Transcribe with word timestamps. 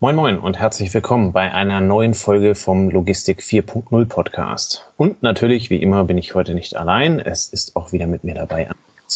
Moin 0.00 0.14
Moin 0.14 0.38
und 0.38 0.56
herzlich 0.56 0.94
willkommen 0.94 1.32
bei 1.32 1.52
einer 1.52 1.80
neuen 1.80 2.14
Folge 2.14 2.54
vom 2.54 2.88
Logistik 2.88 3.40
4.0 3.40 4.04
Podcast. 4.06 4.86
Und 4.96 5.24
natürlich, 5.24 5.70
wie 5.70 5.82
immer, 5.82 6.04
bin 6.04 6.16
ich 6.16 6.36
heute 6.36 6.54
nicht 6.54 6.76
allein. 6.76 7.18
Es 7.18 7.48
ist 7.48 7.74
auch 7.74 7.90
wieder 7.90 8.06
mit 8.06 8.22
mir 8.22 8.36
dabei. 8.36 8.70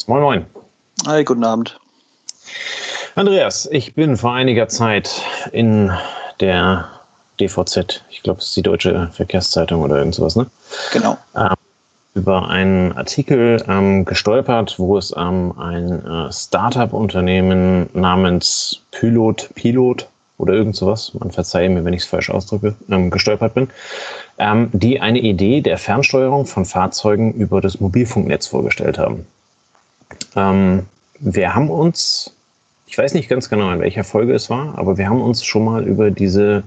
Moin 0.09 0.23
Moin. 0.23 0.47
Hi, 1.07 1.23
guten 1.23 1.45
Abend. 1.45 1.79
Andreas, 3.15 3.69
ich 3.71 3.95
bin 3.95 4.17
vor 4.17 4.33
einiger 4.33 4.67
Zeit 4.67 5.23
in 5.53 5.93
der 6.41 6.89
DVZ, 7.39 8.03
ich 8.11 8.25
glaube, 8.25 8.41
es 8.41 8.47
ist 8.47 8.57
die 8.57 8.63
Deutsche 8.63 9.09
Verkehrszeitung 9.13 9.83
oder 9.83 9.99
irgend 9.99 10.17
sowas, 10.17 10.35
ne? 10.35 10.49
Genau. 10.93 11.17
Ähm, 11.37 11.55
über 12.15 12.49
einen 12.49 12.91
Artikel 12.95 13.65
ähm, 13.69 14.05
gestolpert, 14.05 14.81
wo 14.81 14.99
es 14.99 15.15
ähm, 15.17 15.57
ein 15.57 16.05
äh, 16.05 16.33
Startup-Unternehmen 16.33 17.89
namens 17.93 18.81
Pilot, 18.91 19.49
Pilot 19.55 20.09
oder 20.43 20.55
irgend 20.55 20.75
sowas, 20.75 21.13
man 21.19 21.31
verzeihe 21.31 21.71
mir, 21.71 21.85
wenn 21.85 21.95
ich 21.95 22.03
es 22.03 22.09
falsch 22.09 22.29
ausdrücke, 22.29 22.75
ähm, 22.91 23.11
gestolpert 23.11 23.55
bin, 23.55 23.69
ähm, 24.39 24.71
die 24.73 25.01
eine 25.01 25.21
Idee 25.21 25.61
der 25.61 25.79
Fernsteuerung 25.79 26.47
von 26.47 26.65
Fahrzeugen 26.65 27.33
über 27.33 27.61
das 27.61 27.79
Mobilfunknetz 27.79 28.49
vorgestellt 28.49 28.99
haben. 28.99 29.25
Ähm, 30.35 30.87
wir 31.21 31.55
haben 31.55 31.71
uns, 31.71 32.35
ich 32.87 32.99
weiß 32.99 33.15
nicht 33.15 33.29
ganz 33.29 33.49
genau, 33.49 33.71
in 33.71 33.79
welcher 33.79 34.03
Folge 34.03 34.35
es 34.35 34.51
war, 34.51 34.77
aber 34.77 34.99
wir 34.99 35.09
haben 35.09 35.23
uns 35.23 35.45
schon 35.45 35.65
mal 35.65 35.87
über 35.87 36.11
diese 36.11 36.65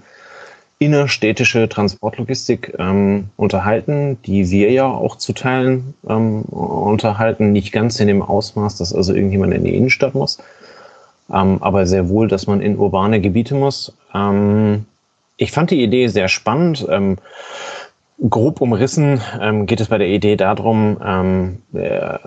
innerstädtische 0.79 1.67
Transportlogistik 1.67 2.73
ähm, 2.79 3.25
unterhalten, 3.35 4.17
die 4.25 4.49
wir 4.51 4.71
ja 4.71 4.87
auch 4.87 5.17
zu 5.17 5.33
Teilen 5.33 5.95
ähm, 6.07 6.43
unterhalten, 6.43 7.51
nicht 7.51 7.73
ganz 7.73 7.99
in 7.99 8.07
dem 8.07 8.21
Ausmaß, 8.21 8.77
dass 8.77 8.95
also 8.95 9.13
irgendjemand 9.13 9.53
in 9.53 9.65
die 9.65 9.75
Innenstadt 9.75 10.15
muss 10.15 10.37
ähm, 11.31 11.57
aber 11.61 11.85
sehr 11.87 12.09
wohl, 12.09 12.27
dass 12.27 12.47
man 12.47 12.61
in 12.61 12.77
urbane 12.77 13.21
Gebiete 13.21 13.55
muss. 13.55 13.93
Ähm, 14.13 14.85
ich 15.37 15.51
fand 15.51 15.71
die 15.71 15.83
Idee 15.83 16.07
sehr 16.07 16.27
spannend. 16.27 16.85
Ähm, 16.89 17.17
grob 18.29 18.61
umrissen 18.61 19.21
ähm, 19.41 19.65
geht 19.65 19.81
es 19.81 19.89
bei 19.89 19.97
der 19.97 20.07
Idee 20.07 20.37
darum, 20.37 20.97
ähm, 21.03 21.61
äh, 21.73 22.17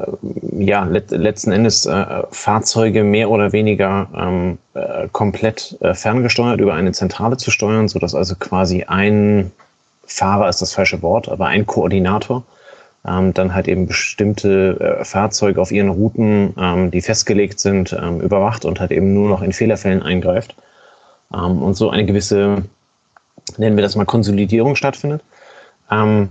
ja, 0.59 0.84
let 0.84 1.11
letzten 1.11 1.53
Endes 1.53 1.87
äh, 1.87 2.22
Fahrzeuge 2.31 3.05
mehr 3.05 3.31
oder 3.31 3.53
weniger 3.53 4.09
ähm, 4.14 4.59
äh, 4.75 5.09
komplett 5.12 5.77
äh, 5.81 5.94
ferngesteuert 5.94 6.61
über 6.61 6.75
eine 6.75 6.92
Zentrale 6.92 7.39
zu 7.39 7.50
steuern, 7.50 7.89
sodass 7.89 8.15
also 8.15 8.34
quasi 8.39 8.84
ein 8.84 9.50
Fahrer 10.05 10.48
ist 10.48 10.61
das 10.61 10.75
falsche 10.75 11.00
Wort, 11.03 11.28
aber 11.28 11.47
ein 11.47 11.67
Koordinator 11.67 12.44
ähm, 13.09 13.34
dann 13.34 13.55
halt 13.55 13.69
eben 13.69 13.87
bestimmte 13.87 14.98
äh, 15.01 15.05
Fahrzeuge 15.05 15.61
auf 15.61 15.73
ihren 15.73 15.89
Routen, 15.89 16.55
ähm, 16.59 16.91
die 16.91 17.01
festgelegt 17.01 17.61
sind, 17.61 17.92
ähm, 17.92 18.20
überwacht 18.20 18.65
und 18.65 18.81
halt 18.81 18.91
eben 18.91 19.15
nur 19.15 19.28
noch 19.28 19.42
in 19.42 19.53
Fehlerfällen 19.53 20.03
eingreift. 20.03 20.55
Ähm, 21.33 21.62
und 21.62 21.75
so 21.75 21.91
eine 21.91 22.05
gewisse, 22.05 22.65
nennen 23.56 23.77
wir 23.77 23.83
das 23.83 23.97
mal, 23.97 24.05
Konsolidierung 24.05 24.77
stattfindet. 24.77 25.23
Ähm, 25.91 26.31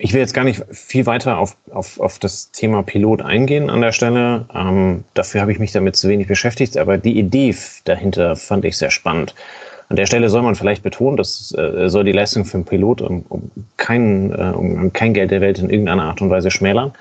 ich 0.00 0.12
will 0.12 0.20
jetzt 0.20 0.34
gar 0.34 0.44
nicht 0.44 0.62
viel 0.70 1.06
weiter 1.06 1.38
auf, 1.38 1.56
auf, 1.72 1.98
auf 1.98 2.18
das 2.20 2.52
Thema 2.52 2.82
Pilot 2.82 3.20
eingehen 3.20 3.68
an 3.68 3.80
der 3.80 3.92
Stelle. 3.92 4.44
Ähm, 4.54 5.04
dafür 5.14 5.40
habe 5.40 5.50
ich 5.50 5.58
mich 5.58 5.72
damit 5.72 5.96
zu 5.96 6.08
wenig 6.08 6.28
beschäftigt, 6.28 6.76
aber 6.76 6.98
die 6.98 7.18
Idee 7.18 7.54
dahinter 7.84 8.36
fand 8.36 8.64
ich 8.64 8.76
sehr 8.76 8.90
spannend. 8.90 9.34
An 9.88 9.96
der 9.96 10.06
Stelle 10.06 10.28
soll 10.28 10.42
man 10.42 10.54
vielleicht 10.54 10.82
betonen, 10.82 11.16
das 11.16 11.54
äh, 11.56 11.88
soll 11.88 12.04
die 12.04 12.12
Leistung 12.12 12.44
für 12.44 12.58
einen 12.58 12.64
Pilot 12.64 13.00
um, 13.00 13.24
um, 13.28 13.50
kein, 13.78 14.32
äh, 14.32 14.52
um 14.54 14.92
kein 14.92 15.14
Geld 15.14 15.30
der 15.30 15.40
Welt 15.40 15.58
in 15.58 15.70
irgendeiner 15.70 16.04
Art 16.04 16.20
und 16.20 16.28
Weise 16.28 16.50
schmälern. 16.50 16.92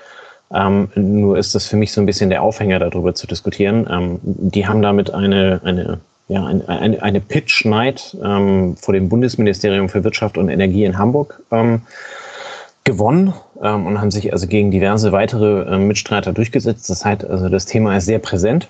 Ähm, 0.54 0.90
nur 0.96 1.38
ist 1.38 1.54
das 1.56 1.68
für 1.68 1.76
mich 1.76 1.92
so 1.92 2.00
ein 2.00 2.06
bisschen 2.06 2.30
der 2.30 2.42
Aufhänger, 2.42 2.80
darüber 2.80 3.14
zu 3.14 3.28
diskutieren. 3.28 3.86
Ähm, 3.90 4.20
die 4.24 4.66
haben 4.66 4.82
damit 4.82 5.14
eine, 5.14 5.60
eine, 5.66 6.00
ja, 6.30 6.46
eine, 6.46 7.02
eine 7.02 7.20
Pitch-Night 7.20 8.16
ähm, 8.24 8.78
vor 8.78 8.94
dem 8.94 9.10
Bundesministerium 9.10 9.90
für 9.90 10.04
Wirtschaft 10.06 10.38
und 10.38 10.48
Energie 10.48 10.86
in 10.86 10.98
Hamburg 10.98 11.42
ähm, 11.52 11.82
gewonnen 12.86 13.34
ähm, 13.62 13.86
und 13.86 14.00
haben 14.00 14.12
sich 14.12 14.32
also 14.32 14.48
gegen 14.48 14.72
diverse 14.72 15.12
weitere 15.12 15.74
äh, 15.74 15.78
Mitstreiter 15.78 16.32
durchgesetzt. 16.32 16.90
Das 16.90 17.04
heißt, 17.04 17.26
also 17.26 17.50
das 17.50 17.66
Thema 17.66 17.98
ist 17.98 18.06
sehr 18.06 18.20
präsent. 18.20 18.70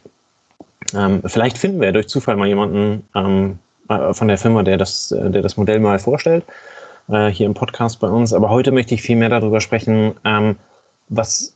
Ähm, 0.96 1.22
vielleicht 1.26 1.60
finden 1.60 1.82
wir 1.82 1.92
durch 1.92 2.08
Zufall 2.08 2.36
mal 2.36 2.48
jemanden, 2.48 3.04
ähm, 3.14 3.60
äh, 3.90 4.14
von 4.14 4.28
der 4.28 4.38
Firma, 4.38 4.64
der 4.64 4.78
das, 4.78 5.12
äh, 5.12 5.30
der 5.30 5.42
das 5.42 5.58
Modell 5.58 5.80
mal 5.80 6.00
vorstellt, 6.00 6.46
äh, 7.10 7.28
hier 7.28 7.46
im 7.46 7.54
Podcast 7.54 8.00
bei 8.00 8.08
uns. 8.08 8.34
Aber 8.34 8.50
heute 8.50 8.72
möchte 8.72 8.96
ich 8.96 9.02
viel 9.02 9.16
mehr 9.16 9.30
darüber 9.30 9.62
sprechen, 9.62 10.14
ähm, 10.26 10.56
was, 11.10 11.56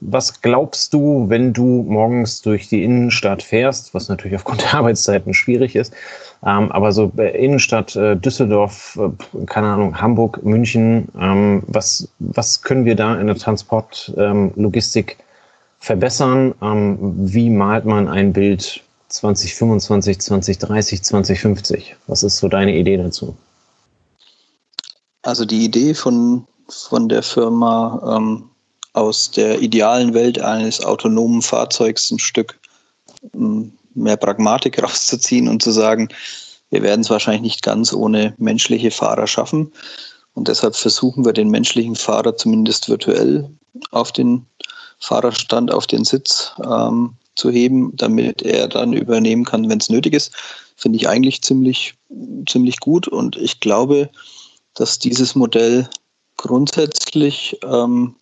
was 0.00 0.40
glaubst 0.42 0.94
du, 0.94 1.28
wenn 1.28 1.52
du 1.52 1.84
morgens 1.88 2.42
durch 2.42 2.68
die 2.68 2.84
Innenstadt 2.84 3.42
fährst, 3.42 3.94
was 3.94 4.08
natürlich 4.08 4.36
aufgrund 4.36 4.62
der 4.62 4.74
Arbeitszeiten 4.78 5.34
schwierig 5.34 5.74
ist, 5.74 5.92
ähm, 6.44 6.70
aber 6.70 6.92
so 6.92 7.06
Innenstadt 7.16 7.96
Düsseldorf, 7.96 8.98
keine 9.46 9.68
Ahnung, 9.68 10.00
Hamburg, 10.00 10.42
München, 10.44 11.08
ähm, 11.20 11.64
was, 11.66 12.08
was 12.20 12.62
können 12.62 12.84
wir 12.84 12.94
da 12.94 13.20
in 13.20 13.26
der 13.26 13.36
Transportlogistik 13.36 15.16
verbessern? 15.80 16.54
wie 16.60 17.50
malt 17.50 17.84
man 17.84 18.06
ein 18.06 18.32
Bild 18.32 18.82
2025, 19.12 20.20
2030, 20.20 21.02
2050? 21.02 21.96
Was 22.06 22.22
ist 22.22 22.38
so 22.38 22.48
deine 22.48 22.76
Idee 22.76 22.96
dazu? 22.96 23.36
Also 25.22 25.44
die 25.44 25.64
Idee 25.64 25.94
von, 25.94 26.46
von 26.68 27.08
der 27.08 27.22
Firma 27.22 28.16
ähm, 28.16 28.50
aus 28.94 29.30
der 29.30 29.60
idealen 29.60 30.14
Welt 30.14 30.40
eines 30.40 30.84
autonomen 30.84 31.42
Fahrzeugs 31.42 32.10
ein 32.10 32.18
Stück 32.18 32.58
ähm, 33.34 33.72
mehr 33.94 34.16
Pragmatik 34.16 34.82
rauszuziehen 34.82 35.48
und 35.48 35.62
zu 35.62 35.70
sagen, 35.70 36.08
wir 36.70 36.82
werden 36.82 37.02
es 37.02 37.10
wahrscheinlich 37.10 37.42
nicht 37.42 37.62
ganz 37.62 37.92
ohne 37.92 38.34
menschliche 38.38 38.90
Fahrer 38.90 39.26
schaffen. 39.26 39.72
Und 40.34 40.48
deshalb 40.48 40.74
versuchen 40.74 41.26
wir 41.26 41.34
den 41.34 41.50
menschlichen 41.50 41.94
Fahrer 41.96 42.36
zumindest 42.36 42.88
virtuell 42.88 43.50
auf 43.90 44.10
den 44.12 44.46
Fahrerstand, 44.98 45.70
auf 45.70 45.86
den 45.86 46.04
Sitz 46.04 46.52
ähm, 46.64 47.14
zu 47.34 47.50
heben, 47.50 47.96
damit 47.96 48.42
er 48.42 48.68
dann 48.68 48.92
übernehmen 48.92 49.44
kann, 49.44 49.68
wenn 49.68 49.78
es 49.78 49.88
nötig 49.88 50.14
ist, 50.14 50.32
finde 50.76 50.96
ich 50.96 51.08
eigentlich 51.08 51.42
ziemlich, 51.42 51.94
ziemlich 52.48 52.80
gut. 52.80 53.08
Und 53.08 53.36
ich 53.36 53.60
glaube, 53.60 54.10
dass 54.74 54.98
dieses 54.98 55.34
Modell 55.34 55.88
grundsätzlich 56.36 57.58
ähm, 57.64 58.14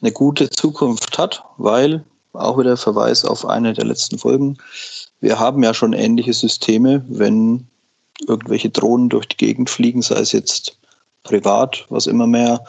eine 0.00 0.12
gute 0.12 0.50
Zukunft 0.50 1.18
hat, 1.18 1.42
weil 1.58 2.04
auch 2.32 2.58
wieder 2.58 2.76
Verweis 2.76 3.24
auf 3.24 3.46
eine 3.46 3.72
der 3.72 3.86
letzten 3.86 4.18
Folgen. 4.18 4.58
Wir 5.20 5.38
haben 5.38 5.62
ja 5.62 5.72
schon 5.72 5.92
ähnliche 5.92 6.34
Systeme, 6.34 7.04
wenn 7.08 7.66
irgendwelche 8.26 8.70
Drohnen 8.70 9.08
durch 9.08 9.26
die 9.26 9.36
Gegend 9.36 9.70
fliegen, 9.70 10.02
sei 10.02 10.20
es 10.20 10.32
jetzt 10.32 10.78
privat, 11.22 11.86
was 11.88 12.06
immer 12.06 12.26
mehr 12.26 12.62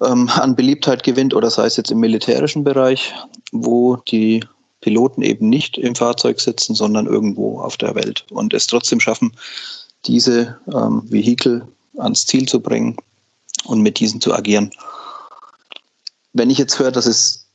ähm, 0.00 0.28
an 0.28 0.56
Beliebtheit 0.56 1.02
gewinnt, 1.02 1.34
oder 1.34 1.50
sei 1.50 1.66
es 1.66 1.76
jetzt 1.76 1.90
im 1.90 2.00
militärischen 2.00 2.64
Bereich, 2.64 3.12
wo 3.52 3.96
die 3.96 4.44
Piloten 4.84 5.22
eben 5.22 5.48
nicht 5.48 5.78
im 5.78 5.94
Fahrzeug 5.94 6.38
sitzen, 6.42 6.74
sondern 6.74 7.06
irgendwo 7.06 7.58
auf 7.58 7.78
der 7.78 7.94
Welt 7.94 8.26
und 8.30 8.52
es 8.52 8.66
trotzdem 8.66 9.00
schaffen, 9.00 9.32
diese 10.04 10.58
ähm, 10.70 11.02
Vehikel 11.06 11.66
ans 11.96 12.26
Ziel 12.26 12.46
zu 12.46 12.60
bringen 12.60 12.98
und 13.64 13.80
mit 13.80 13.98
diesen 13.98 14.20
zu 14.20 14.34
agieren. 14.34 14.70
Wenn 16.34 16.50
ich 16.50 16.58
jetzt 16.58 16.78
höre, 16.78 16.92
dass 16.92 17.06
es 17.06 17.46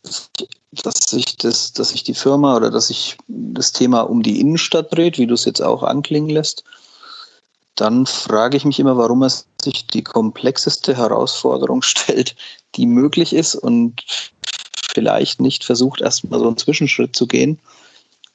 dass 0.71 0.95
sich, 1.07 1.37
das, 1.37 1.73
dass 1.73 1.89
sich 1.89 2.03
die 2.03 2.15
Firma 2.15 2.55
oder 2.55 2.71
dass 2.71 2.87
sich 2.87 3.17
das 3.27 3.73
Thema 3.73 4.01
um 4.01 4.23
die 4.23 4.39
Innenstadt 4.39 4.91
dreht, 4.91 5.19
wie 5.19 5.27
du 5.27 5.35
es 5.35 5.45
jetzt 5.45 5.61
auch 5.61 5.83
anklingen 5.83 6.29
lässt, 6.29 6.63
dann 7.75 8.07
frage 8.07 8.57
ich 8.57 8.65
mich 8.65 8.79
immer, 8.79 8.97
warum 8.97 9.21
es 9.21 9.45
sich 9.61 9.85
die 9.85 10.03
komplexeste 10.03 10.97
Herausforderung 10.97 11.81
stellt, 11.83 12.35
die 12.73 12.87
möglich 12.87 13.33
ist 13.33 13.53
und 13.53 14.03
vielleicht 14.93 15.39
nicht 15.39 15.63
versucht, 15.63 16.01
erstmal 16.01 16.39
so 16.39 16.47
einen 16.47 16.57
Zwischenschritt 16.57 17.15
zu 17.15 17.27
gehen. 17.27 17.59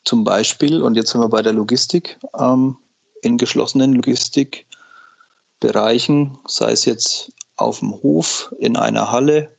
Zum 0.04 0.24
Beispiel, 0.24 0.82
und 0.82 0.96
jetzt 0.96 1.10
sind 1.10 1.20
wir 1.20 1.28
bei 1.28 1.42
der 1.42 1.52
Logistik, 1.52 2.18
ähm, 2.38 2.76
in 3.22 3.36
geschlossenen 3.38 3.94
Logistikbereichen, 3.94 6.38
sei 6.46 6.72
es 6.72 6.84
jetzt 6.84 7.32
auf 7.56 7.80
dem 7.80 7.92
Hof, 8.02 8.54
in 8.58 8.76
einer 8.76 9.10
Halle, 9.10 9.50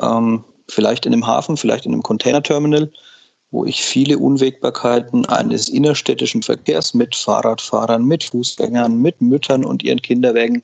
ähm, 0.00 0.44
vielleicht 0.68 1.06
in 1.06 1.12
einem 1.12 1.26
Hafen, 1.26 1.56
vielleicht 1.56 1.86
in 1.86 1.92
einem 1.92 2.02
Containerterminal, 2.02 2.90
wo 3.50 3.64
ich 3.64 3.82
viele 3.82 4.18
Unwägbarkeiten 4.18 5.26
eines 5.26 5.68
innerstädtischen 5.68 6.42
Verkehrs 6.42 6.94
mit 6.94 7.14
Fahrradfahrern, 7.14 8.04
mit 8.04 8.24
Fußgängern, 8.24 8.96
mit 8.96 9.20
Müttern 9.20 9.64
und 9.64 9.82
ihren 9.82 10.02
Kinderwägen 10.02 10.62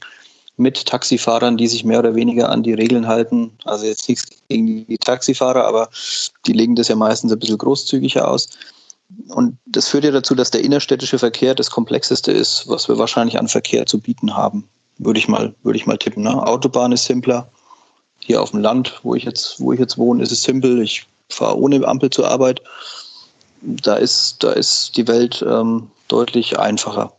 mit 0.59 0.87
Taxifahrern, 0.87 1.57
die 1.57 1.69
sich 1.69 1.85
mehr 1.85 2.01
oder 2.01 2.15
weniger 2.15 2.51
an 2.51 2.63
die 2.63 2.75
Regeln 2.75 3.07
halten. 3.07 3.53
Also 3.65 3.87
jetzt 3.87 4.09
nichts 4.09 4.27
gegen 4.49 4.87
die 4.87 4.99
Taxifahrer, 4.99 5.65
aber 5.65 5.89
die 6.47 6.53
legen 6.53 6.75
das 6.75 6.89
ja 6.89 6.97
meistens 6.97 7.33
ein 7.33 7.39
bisschen 7.39 7.59
großzügiger 7.59 8.29
aus. 8.29 8.49
Und 9.29 9.57
das 9.67 9.89
führt 9.89 10.05
ja 10.05 10.11
dazu, 10.11 10.35
dass 10.35 10.51
der 10.51 10.63
innerstädtische 10.63 11.19
Verkehr 11.19 11.55
das 11.55 11.71
komplexeste 11.71 12.33
ist, 12.33 12.69
was 12.69 12.89
wir 12.89 12.99
wahrscheinlich 12.99 13.39
an 13.39 13.49
Verkehr 13.49 13.87
zu 13.87 14.01
bieten 14.01 14.37
haben. 14.37 14.69
Würde 14.99 15.19
ich 15.19 15.29
mal, 15.29 15.55
würde 15.63 15.79
ich 15.79 15.87
mal 15.87 15.97
tippen. 15.97 16.25
Ne? 16.25 16.47
Autobahn 16.47 16.93
ist 16.93 17.05
simpler. 17.05 17.49
Hier 18.21 18.43
auf 18.43 18.51
dem 18.51 18.61
Land, 18.61 19.01
wo 19.05 19.15
ich 19.15 19.25
jetzt, 19.25 19.61
wo 19.61 19.73
ich 19.73 19.79
jetzt 19.79 19.97
wohne, 19.97 20.23
ist 20.23 20.33
es 20.33 20.43
simpel. 20.43 20.83
Ich 20.83 21.07
fahre 21.31 21.57
ohne 21.57 21.87
Ampel 21.87 22.11
zur 22.11 22.29
Arbeit. 22.29 22.61
Da 23.63 23.95
ist, 23.95 24.43
da 24.43 24.53
ist 24.53 24.97
die 24.97 25.07
Welt 25.07 25.45
ähm, 25.49 25.91
deutlich 26.09 26.59
einfacher. 26.59 27.13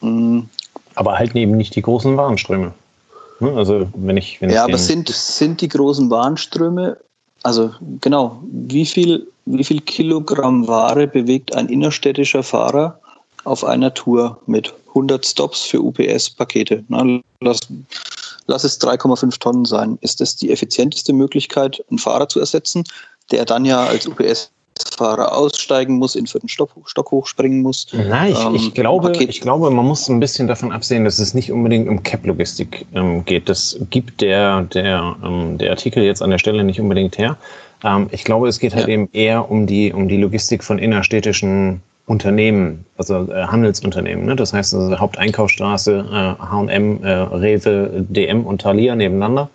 Mhm. 0.00 0.48
Aber 0.98 1.16
halt 1.16 1.36
eben 1.36 1.56
nicht 1.56 1.76
die 1.76 1.82
großen 1.82 2.16
Warenströme. 2.16 2.74
Ne? 3.38 3.52
Also 3.54 3.88
wenn 3.94 4.16
ich, 4.16 4.40
wenn 4.40 4.50
ja, 4.50 4.66
ich 4.66 4.72
aber 4.72 4.78
sind, 4.78 5.08
sind 5.08 5.60
die 5.60 5.68
großen 5.68 6.10
Warenströme, 6.10 6.96
also 7.44 7.70
genau, 8.00 8.42
wie 8.50 8.84
viel, 8.84 9.28
wie 9.46 9.62
viel 9.62 9.80
Kilogramm 9.80 10.66
Ware 10.66 11.06
bewegt 11.06 11.54
ein 11.54 11.68
innerstädtischer 11.68 12.42
Fahrer 12.42 12.98
auf 13.44 13.62
einer 13.62 13.94
Tour 13.94 14.40
mit 14.46 14.74
100 14.88 15.24
Stops 15.24 15.62
für 15.62 15.80
UPS-Pakete? 15.80 16.82
Lass, 17.40 17.60
lass 18.48 18.64
es 18.64 18.80
3,5 18.80 19.38
Tonnen 19.38 19.64
sein. 19.66 19.98
Ist 20.00 20.20
das 20.20 20.34
die 20.34 20.50
effizienteste 20.50 21.12
Möglichkeit, 21.12 21.80
einen 21.90 21.98
Fahrer 21.98 22.28
zu 22.28 22.40
ersetzen, 22.40 22.82
der 23.30 23.44
dann 23.44 23.64
ja 23.64 23.84
als 23.84 24.08
UPS 24.08 24.50
Fahrer 24.96 25.36
aussteigen 25.36 25.96
muss, 25.96 26.14
in 26.14 26.24
den 26.24 26.26
vierten 26.28 26.48
Stock, 26.48 26.70
Stock 26.86 27.10
hochspringen 27.10 27.62
muss. 27.62 27.86
Nein, 27.92 28.32
ich, 28.32 28.44
ähm, 28.44 28.54
ich, 28.54 28.74
glaube, 28.74 29.12
ich 29.12 29.40
glaube, 29.40 29.70
man 29.70 29.86
muss 29.86 30.08
ein 30.08 30.20
bisschen 30.20 30.48
davon 30.48 30.72
absehen, 30.72 31.04
dass 31.04 31.18
es 31.18 31.34
nicht 31.34 31.52
unbedingt 31.52 31.88
um 31.88 32.02
Cap-Logistik 32.02 32.86
ähm, 32.94 33.24
geht. 33.24 33.48
Das 33.48 33.78
gibt 33.90 34.20
der, 34.20 34.62
der, 34.62 35.16
ähm, 35.24 35.58
der 35.58 35.70
Artikel 35.70 36.02
jetzt 36.02 36.22
an 36.22 36.30
der 36.30 36.38
Stelle 36.38 36.64
nicht 36.64 36.80
unbedingt 36.80 37.18
her. 37.18 37.36
Ähm, 37.84 38.08
ich 38.10 38.24
glaube, 38.24 38.48
es 38.48 38.58
geht 38.58 38.74
halt 38.74 38.88
ja. 38.88 38.94
eben 38.94 39.08
eher 39.12 39.50
um 39.50 39.66
die, 39.66 39.92
um 39.92 40.08
die 40.08 40.16
Logistik 40.16 40.64
von 40.64 40.78
innerstädtischen 40.78 41.82
Unternehmen, 42.06 42.84
also 42.96 43.30
äh, 43.30 43.46
Handelsunternehmen. 43.46 44.26
Ne? 44.26 44.36
Das 44.36 44.52
heißt, 44.52 44.74
also 44.74 44.98
Haupteinkaufsstraße, 44.98 46.36
H&M, 46.38 47.04
äh, 47.04 47.10
Rewe, 47.10 48.06
DM 48.08 48.44
und 48.44 48.62
Thalia 48.62 48.94
nebeneinander. 48.96 49.50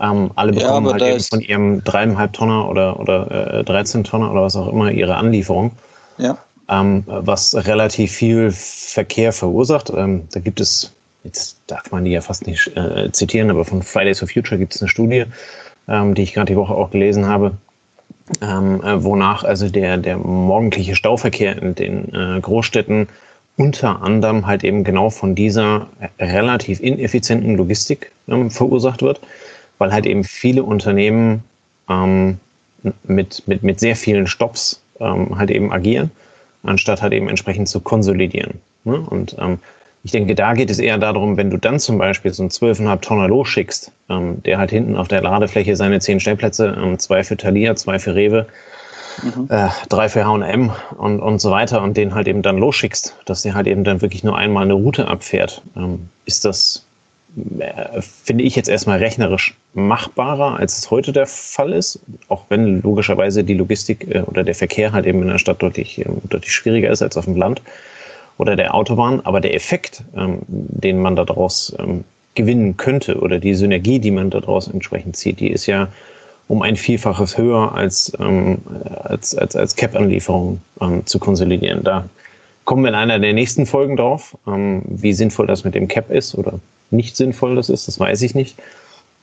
Ähm, 0.00 0.30
alle 0.34 0.52
bekommen 0.52 0.86
ja, 0.86 0.92
halt 0.92 1.02
eben 1.02 1.20
von 1.20 1.40
ihrem 1.40 1.84
dreieinhalb 1.84 2.32
Tonner 2.32 2.68
oder, 2.68 2.98
oder 2.98 3.58
äh, 3.58 3.64
13 3.64 4.04
Tonner 4.04 4.30
oder 4.32 4.42
was 4.42 4.56
auch 4.56 4.72
immer 4.72 4.90
ihre 4.90 5.16
Anlieferung. 5.16 5.72
Ja. 6.16 6.38
Ähm, 6.68 7.04
was 7.06 7.54
relativ 7.54 8.12
viel 8.12 8.50
Verkehr 8.50 9.32
verursacht. 9.32 9.90
Ähm, 9.94 10.26
da 10.32 10.40
gibt 10.40 10.60
es, 10.60 10.92
jetzt 11.24 11.58
darf 11.66 11.90
man 11.90 12.04
die 12.04 12.12
ja 12.12 12.22
fast 12.22 12.46
nicht 12.46 12.74
äh, 12.76 13.12
zitieren, 13.12 13.50
aber 13.50 13.64
von 13.64 13.82
Fridays 13.82 14.20
for 14.20 14.28
Future 14.28 14.58
gibt 14.58 14.74
es 14.74 14.80
eine 14.80 14.88
Studie, 14.88 15.24
ähm, 15.88 16.14
die 16.14 16.22
ich 16.22 16.32
gerade 16.32 16.52
die 16.52 16.56
Woche 16.56 16.74
auch 16.74 16.90
gelesen 16.90 17.26
habe, 17.26 17.52
ähm, 18.40 18.82
äh, 18.82 19.02
wonach 19.02 19.44
also 19.44 19.68
der, 19.68 19.98
der 19.98 20.16
morgendliche 20.16 20.96
Stauverkehr 20.96 21.60
in 21.60 21.74
den 21.74 22.14
äh, 22.14 22.40
Großstädten 22.40 23.08
unter 23.56 24.00
anderem 24.00 24.46
halt 24.46 24.64
eben 24.64 24.84
genau 24.84 25.10
von 25.10 25.34
dieser 25.34 25.88
relativ 26.18 26.80
ineffizienten 26.80 27.56
Logistik 27.56 28.12
ähm, 28.28 28.50
verursacht 28.50 29.02
wird 29.02 29.20
weil 29.80 29.92
halt 29.92 30.06
eben 30.06 30.22
viele 30.24 30.62
Unternehmen 30.62 31.42
ähm, 31.88 32.38
mit, 33.02 33.42
mit, 33.46 33.62
mit 33.62 33.80
sehr 33.80 33.96
vielen 33.96 34.26
Stops 34.26 34.80
ähm, 35.00 35.36
halt 35.36 35.50
eben 35.50 35.72
agieren, 35.72 36.10
anstatt 36.62 37.02
halt 37.02 37.14
eben 37.14 37.28
entsprechend 37.28 37.68
zu 37.68 37.80
konsolidieren. 37.80 38.60
Ne? 38.84 39.00
Und 39.00 39.36
ähm, 39.38 39.58
ich 40.04 40.12
denke, 40.12 40.34
da 40.34 40.52
geht 40.52 40.70
es 40.70 40.78
eher 40.78 40.98
darum, 40.98 41.36
wenn 41.38 41.50
du 41.50 41.56
dann 41.56 41.80
zum 41.80 41.96
Beispiel 41.96 42.32
so 42.32 42.42
einen 42.42 42.50
12,5 42.50 43.00
Tonner 43.00 43.28
losschickst, 43.28 43.90
ähm, 44.10 44.42
der 44.42 44.58
halt 44.58 44.70
hinten 44.70 44.96
auf 44.96 45.08
der 45.08 45.22
Ladefläche 45.22 45.74
seine 45.76 45.98
zehn 45.98 46.20
Stellplätze, 46.20 46.76
ähm, 46.80 46.98
zwei 46.98 47.24
für 47.24 47.38
Thalia, 47.38 47.74
zwei 47.74 47.98
für 47.98 48.14
Rewe, 48.14 48.46
mhm. 49.22 49.46
äh, 49.48 49.68
drei 49.88 50.10
für 50.10 50.26
H&M 50.26 50.72
und, 50.98 51.20
und 51.20 51.38
so 51.40 51.50
weiter 51.50 51.80
und 51.80 51.96
den 51.96 52.14
halt 52.14 52.28
eben 52.28 52.42
dann 52.42 52.58
losschickst, 52.58 53.16
dass 53.24 53.42
der 53.42 53.54
halt 53.54 53.66
eben 53.66 53.84
dann 53.84 54.02
wirklich 54.02 54.24
nur 54.24 54.36
einmal 54.36 54.64
eine 54.64 54.74
Route 54.74 55.08
abfährt, 55.08 55.62
ähm, 55.74 56.10
ist 56.26 56.44
das 56.44 56.84
finde 58.24 58.44
ich 58.44 58.56
jetzt 58.56 58.68
erstmal 58.68 58.98
rechnerisch 58.98 59.54
machbarer, 59.74 60.58
als 60.58 60.78
es 60.78 60.90
heute 60.90 61.12
der 61.12 61.26
Fall 61.26 61.72
ist, 61.72 62.00
auch 62.28 62.44
wenn 62.48 62.82
logischerweise 62.82 63.44
die 63.44 63.54
Logistik 63.54 64.06
äh, 64.12 64.22
oder 64.22 64.42
der 64.42 64.54
Verkehr 64.54 64.92
halt 64.92 65.06
eben 65.06 65.22
in 65.22 65.28
der 65.28 65.38
Stadt 65.38 65.62
deutlich, 65.62 66.04
ähm, 66.04 66.20
deutlich 66.28 66.52
schwieriger 66.52 66.90
ist 66.90 67.02
als 67.02 67.16
auf 67.16 67.24
dem 67.24 67.36
Land 67.36 67.62
oder 68.38 68.56
der 68.56 68.74
Autobahn. 68.74 69.20
Aber 69.24 69.40
der 69.40 69.54
Effekt, 69.54 70.02
ähm, 70.16 70.40
den 70.48 71.00
man 71.00 71.14
daraus 71.14 71.74
ähm, 71.78 72.04
gewinnen 72.34 72.76
könnte 72.76 73.18
oder 73.18 73.38
die 73.38 73.54
Synergie, 73.54 73.98
die 73.98 74.10
man 74.10 74.30
daraus 74.30 74.68
entsprechend 74.68 75.16
zieht, 75.16 75.40
die 75.40 75.50
ist 75.50 75.66
ja 75.66 75.88
um 76.48 76.62
ein 76.62 76.74
Vielfaches 76.74 77.38
höher 77.38 77.72
als, 77.74 78.12
als, 78.16 79.36
als, 79.36 79.54
als 79.54 79.76
Cap-Anlieferungen 79.76 80.60
zu 81.04 81.20
konsolidieren. 81.20 81.84
Da 81.84 82.08
kommen 82.64 82.84
wir 82.84 82.90
in 82.90 82.94
einer 82.94 83.18
der 83.18 83.32
nächsten 83.32 83.66
Folgen 83.66 83.96
drauf, 83.96 84.36
wie 84.46 85.12
sinnvoll 85.12 85.46
das 85.46 85.64
mit 85.64 85.74
dem 85.74 85.88
Cap 85.88 86.10
ist 86.10 86.34
oder 86.34 86.60
nicht 86.90 87.16
sinnvoll 87.16 87.56
das 87.56 87.68
ist, 87.68 87.88
das 87.88 87.98
weiß 87.98 88.22
ich 88.22 88.34
nicht. 88.34 88.56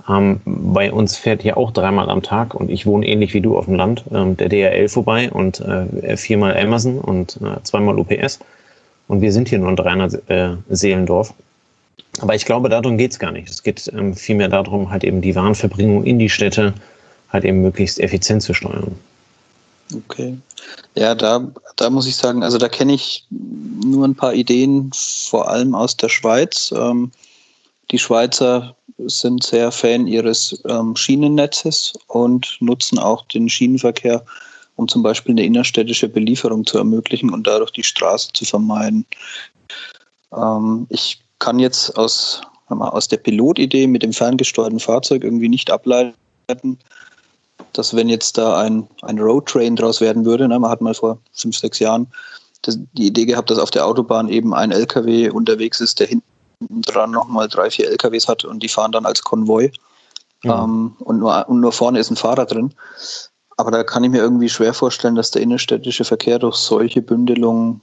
Ähm, 0.10 0.40
bei 0.46 0.92
uns 0.92 1.18
fährt 1.18 1.42
hier 1.42 1.58
auch 1.58 1.72
dreimal 1.72 2.10
am 2.10 2.22
Tag 2.22 2.56
und 2.56 2.70
ich 2.70 2.86
wohne 2.86 3.06
ähnlich 3.06 3.34
wie 3.34 3.42
du 3.42 3.58
auf 3.58 3.66
dem 3.66 3.76
Land, 3.76 4.04
ähm, 4.14 4.38
der 4.38 4.50
DRL 4.50 4.88
vorbei 4.88 5.30
und 5.32 5.60
äh, 5.60 6.16
viermal 6.16 6.58
Amazon 6.58 7.00
und 7.00 7.38
äh, 7.42 7.62
zweimal 7.64 8.00
UPS. 8.00 8.40
Und 9.08 9.22
wir 9.22 9.32
sind 9.32 9.50
hier 9.50 9.60
nur 9.60 9.70
ein 9.70 9.76
300 9.76 10.30
äh, 10.30 10.50
Seelendorf. 10.70 11.34
Aber 12.20 12.36
ich 12.36 12.46
glaube, 12.46 12.70
darum 12.70 12.98
geht 12.98 13.12
es 13.12 13.20
gar 13.20 13.32
nicht. 13.32 13.50
Es 13.50 13.64
geht 13.64 13.92
ähm, 13.94 14.16
vielmehr 14.16 14.50
darum, 14.50 14.90
halt 14.90 15.04
eben 15.04 15.22
die 15.22 15.36
Warenverbringung 15.36 16.04
in 16.04 16.20
die 16.20 16.30
Städte 16.30 16.74
halt 17.30 17.44
eben 17.44 17.62
möglichst 17.62 18.00
effizient 18.00 18.42
zu 18.42 18.54
steuern. 18.54 18.96
Okay. 19.94 20.38
Ja, 20.96 21.16
da, 21.16 21.48
da 21.78 21.90
muss 21.90 22.08
ich 22.08 22.16
sagen, 22.16 22.44
also 22.44 22.58
da 22.58 22.68
kenne 22.68 22.94
ich 22.94 23.26
nur 23.30 24.06
ein 24.06 24.16
paar 24.16 24.34
Ideen, 24.34 24.92
vor 24.94 25.48
allem 25.50 25.76
aus 25.76 25.96
der 25.96 26.10
Schweiz. 26.10 26.74
Ähm, 26.76 27.12
die 27.92 28.00
Schweizer 28.00 28.76
sind 28.98 29.44
sehr 29.44 29.72
Fan 29.72 30.08
ihres 30.08 30.62
ähm, 30.68 30.96
Schienennetzes 30.96 31.94
und 32.08 32.58
nutzen 32.60 33.00
auch 33.00 33.26
den 33.28 33.48
Schienenverkehr, 33.48 34.26
um 34.76 34.88
zum 34.88 35.04
Beispiel 35.04 35.34
eine 35.34 35.46
innerstädtische 35.46 36.10
Belieferung 36.10 36.66
zu 36.66 36.78
ermöglichen 36.78 37.32
und 37.32 37.48
dadurch 37.48 37.72
die 37.72 37.84
Straße 37.84 38.30
zu 38.34 38.44
vermeiden. 38.44 39.06
Ähm, 40.36 40.88
ich 40.90 41.22
kann 41.40 41.60
jetzt 41.60 41.96
aus, 41.98 42.42
aus 42.68 43.08
der 43.08 43.18
Pilotidee 43.18 43.88
mit 43.88 44.04
dem 44.04 44.14
ferngesteuerten 44.14 44.80
Fahrzeug 44.80 45.24
irgendwie 45.24 45.50
nicht 45.50 45.72
ableiten, 45.72 46.80
dass 47.78 47.96
wenn 47.96 48.10
jetzt 48.10 48.38
da 48.38 48.60
ein, 48.60 48.88
ein 49.04 49.20
Roadtrain 49.20 49.76
draus 49.76 50.02
werden 50.02 50.26
würde, 50.26 50.48
ne, 50.48 50.60
man 50.60 50.72
hat 50.72 50.82
mal 50.82 50.94
vor 50.94 51.20
fünf, 51.34 51.58
sechs 51.58 51.80
Jahren 51.80 52.08
das, 52.64 52.80
die 52.94 53.08
Idee 53.08 53.26
gehabt, 53.26 53.50
dass 53.50 53.60
auf 53.60 53.72
der 53.72 53.86
Autobahn 53.86 54.30
eben 54.30 54.54
ein 54.54 54.72
LKW 54.72 55.30
unterwegs 55.30 55.80
ist, 55.80 56.00
der 56.00 56.08
hinten 56.08 56.82
dran 56.82 57.12
nochmal 57.12 57.48
drei, 57.48 57.70
vier 57.70 57.90
LKWs 57.90 58.28
hat 58.28 58.46
und 58.46 58.64
die 58.64 58.70
fahren 58.70 58.92
dann 58.92 59.06
als 59.06 59.22
Konvoi. 59.22 59.72
Mhm. 60.44 60.50
Ähm, 60.50 60.96
und, 61.00 61.20
nur, 61.20 61.48
und 61.48 61.60
nur 61.60 61.72
vorne 61.72 62.00
ist 62.00 62.10
ein 62.10 62.16
Fahrer 62.16 62.46
drin. 62.46 62.74
Aber 63.58 63.72
da 63.72 63.84
kann 63.84 64.04
ich 64.04 64.12
mir 64.12 64.20
irgendwie 64.20 64.50
schwer 64.50 64.74
vorstellen, 64.74 65.16
dass 65.16 65.32
der 65.32 65.42
innerstädtische 65.42 66.04
Verkehr 66.04 66.40
durch 66.40 66.56
solche 66.56 67.02
Bündelungen 67.02 67.82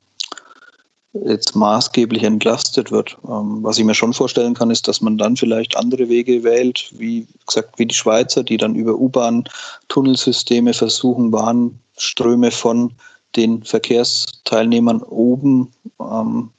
jetzt 1.23 1.55
maßgeblich 1.55 2.25
entlastet 2.25 2.91
wird. 2.91 3.17
Ähm, 3.25 3.63
was 3.63 3.79
ich 3.79 3.85
mir 3.85 3.95
schon 3.95 4.13
vorstellen 4.13 4.55
kann, 4.55 4.71
ist, 4.71 4.89
dass 4.89 5.01
man 5.01 5.17
dann 5.17 5.37
vielleicht 5.37 5.77
andere 5.77 6.09
Wege 6.09 6.43
wählt, 6.43 6.91
wie 6.99 7.27
gesagt, 7.47 7.79
wie 7.79 7.87
die 7.87 7.95
Schweizer, 7.95 8.43
die 8.43 8.57
dann 8.57 8.75
über 8.75 8.95
U-Bahn-Tunnelsysteme 8.95 10.75
versuchen, 10.75 11.31
Bahnströme 11.31 12.51
von 12.51 12.93
den 13.37 13.63
Verkehrsteilnehmern 13.63 15.03
oben 15.03 15.73
ähm, 16.01 16.51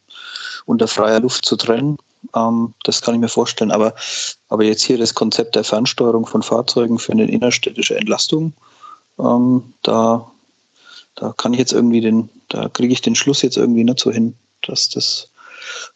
unter 0.66 0.88
freier 0.88 1.20
Luft 1.20 1.46
zu 1.46 1.58
trennen. 1.58 1.98
Ähm, 2.34 2.74
das 2.84 3.02
kann 3.02 3.16
ich 3.16 3.22
mir 3.22 3.30
vorstellen. 3.30 3.72
Aber, 3.72 3.94
aber 4.48 4.64
jetzt 4.64 4.84
hier 4.84 4.98
das 4.98 5.14
Konzept 5.14 5.56
der 5.56 5.66
Fernsteuerung 5.66 6.26
von 6.26 6.42
Fahrzeugen 6.42 6.98
für 6.98 7.12
eine 7.12 7.30
innerstädtische 7.30 7.98
Entlastung, 7.98 8.54
ähm, 9.20 9.74
da, 9.84 10.30
da 11.16 11.34
kann 11.34 11.54
ich 11.54 11.60
jetzt 11.60 11.74
irgendwie 11.74 12.02
den, 12.02 12.30
da 12.50 12.70
kriege 12.70 12.94
ich 12.94 13.02
den 13.02 13.16
Schluss 13.16 13.42
jetzt 13.42 13.58
irgendwie 13.58 13.84
nicht 13.84 14.00
so 14.00 14.12
hin, 14.12 14.34
dass 14.68 14.90
das 14.90 15.30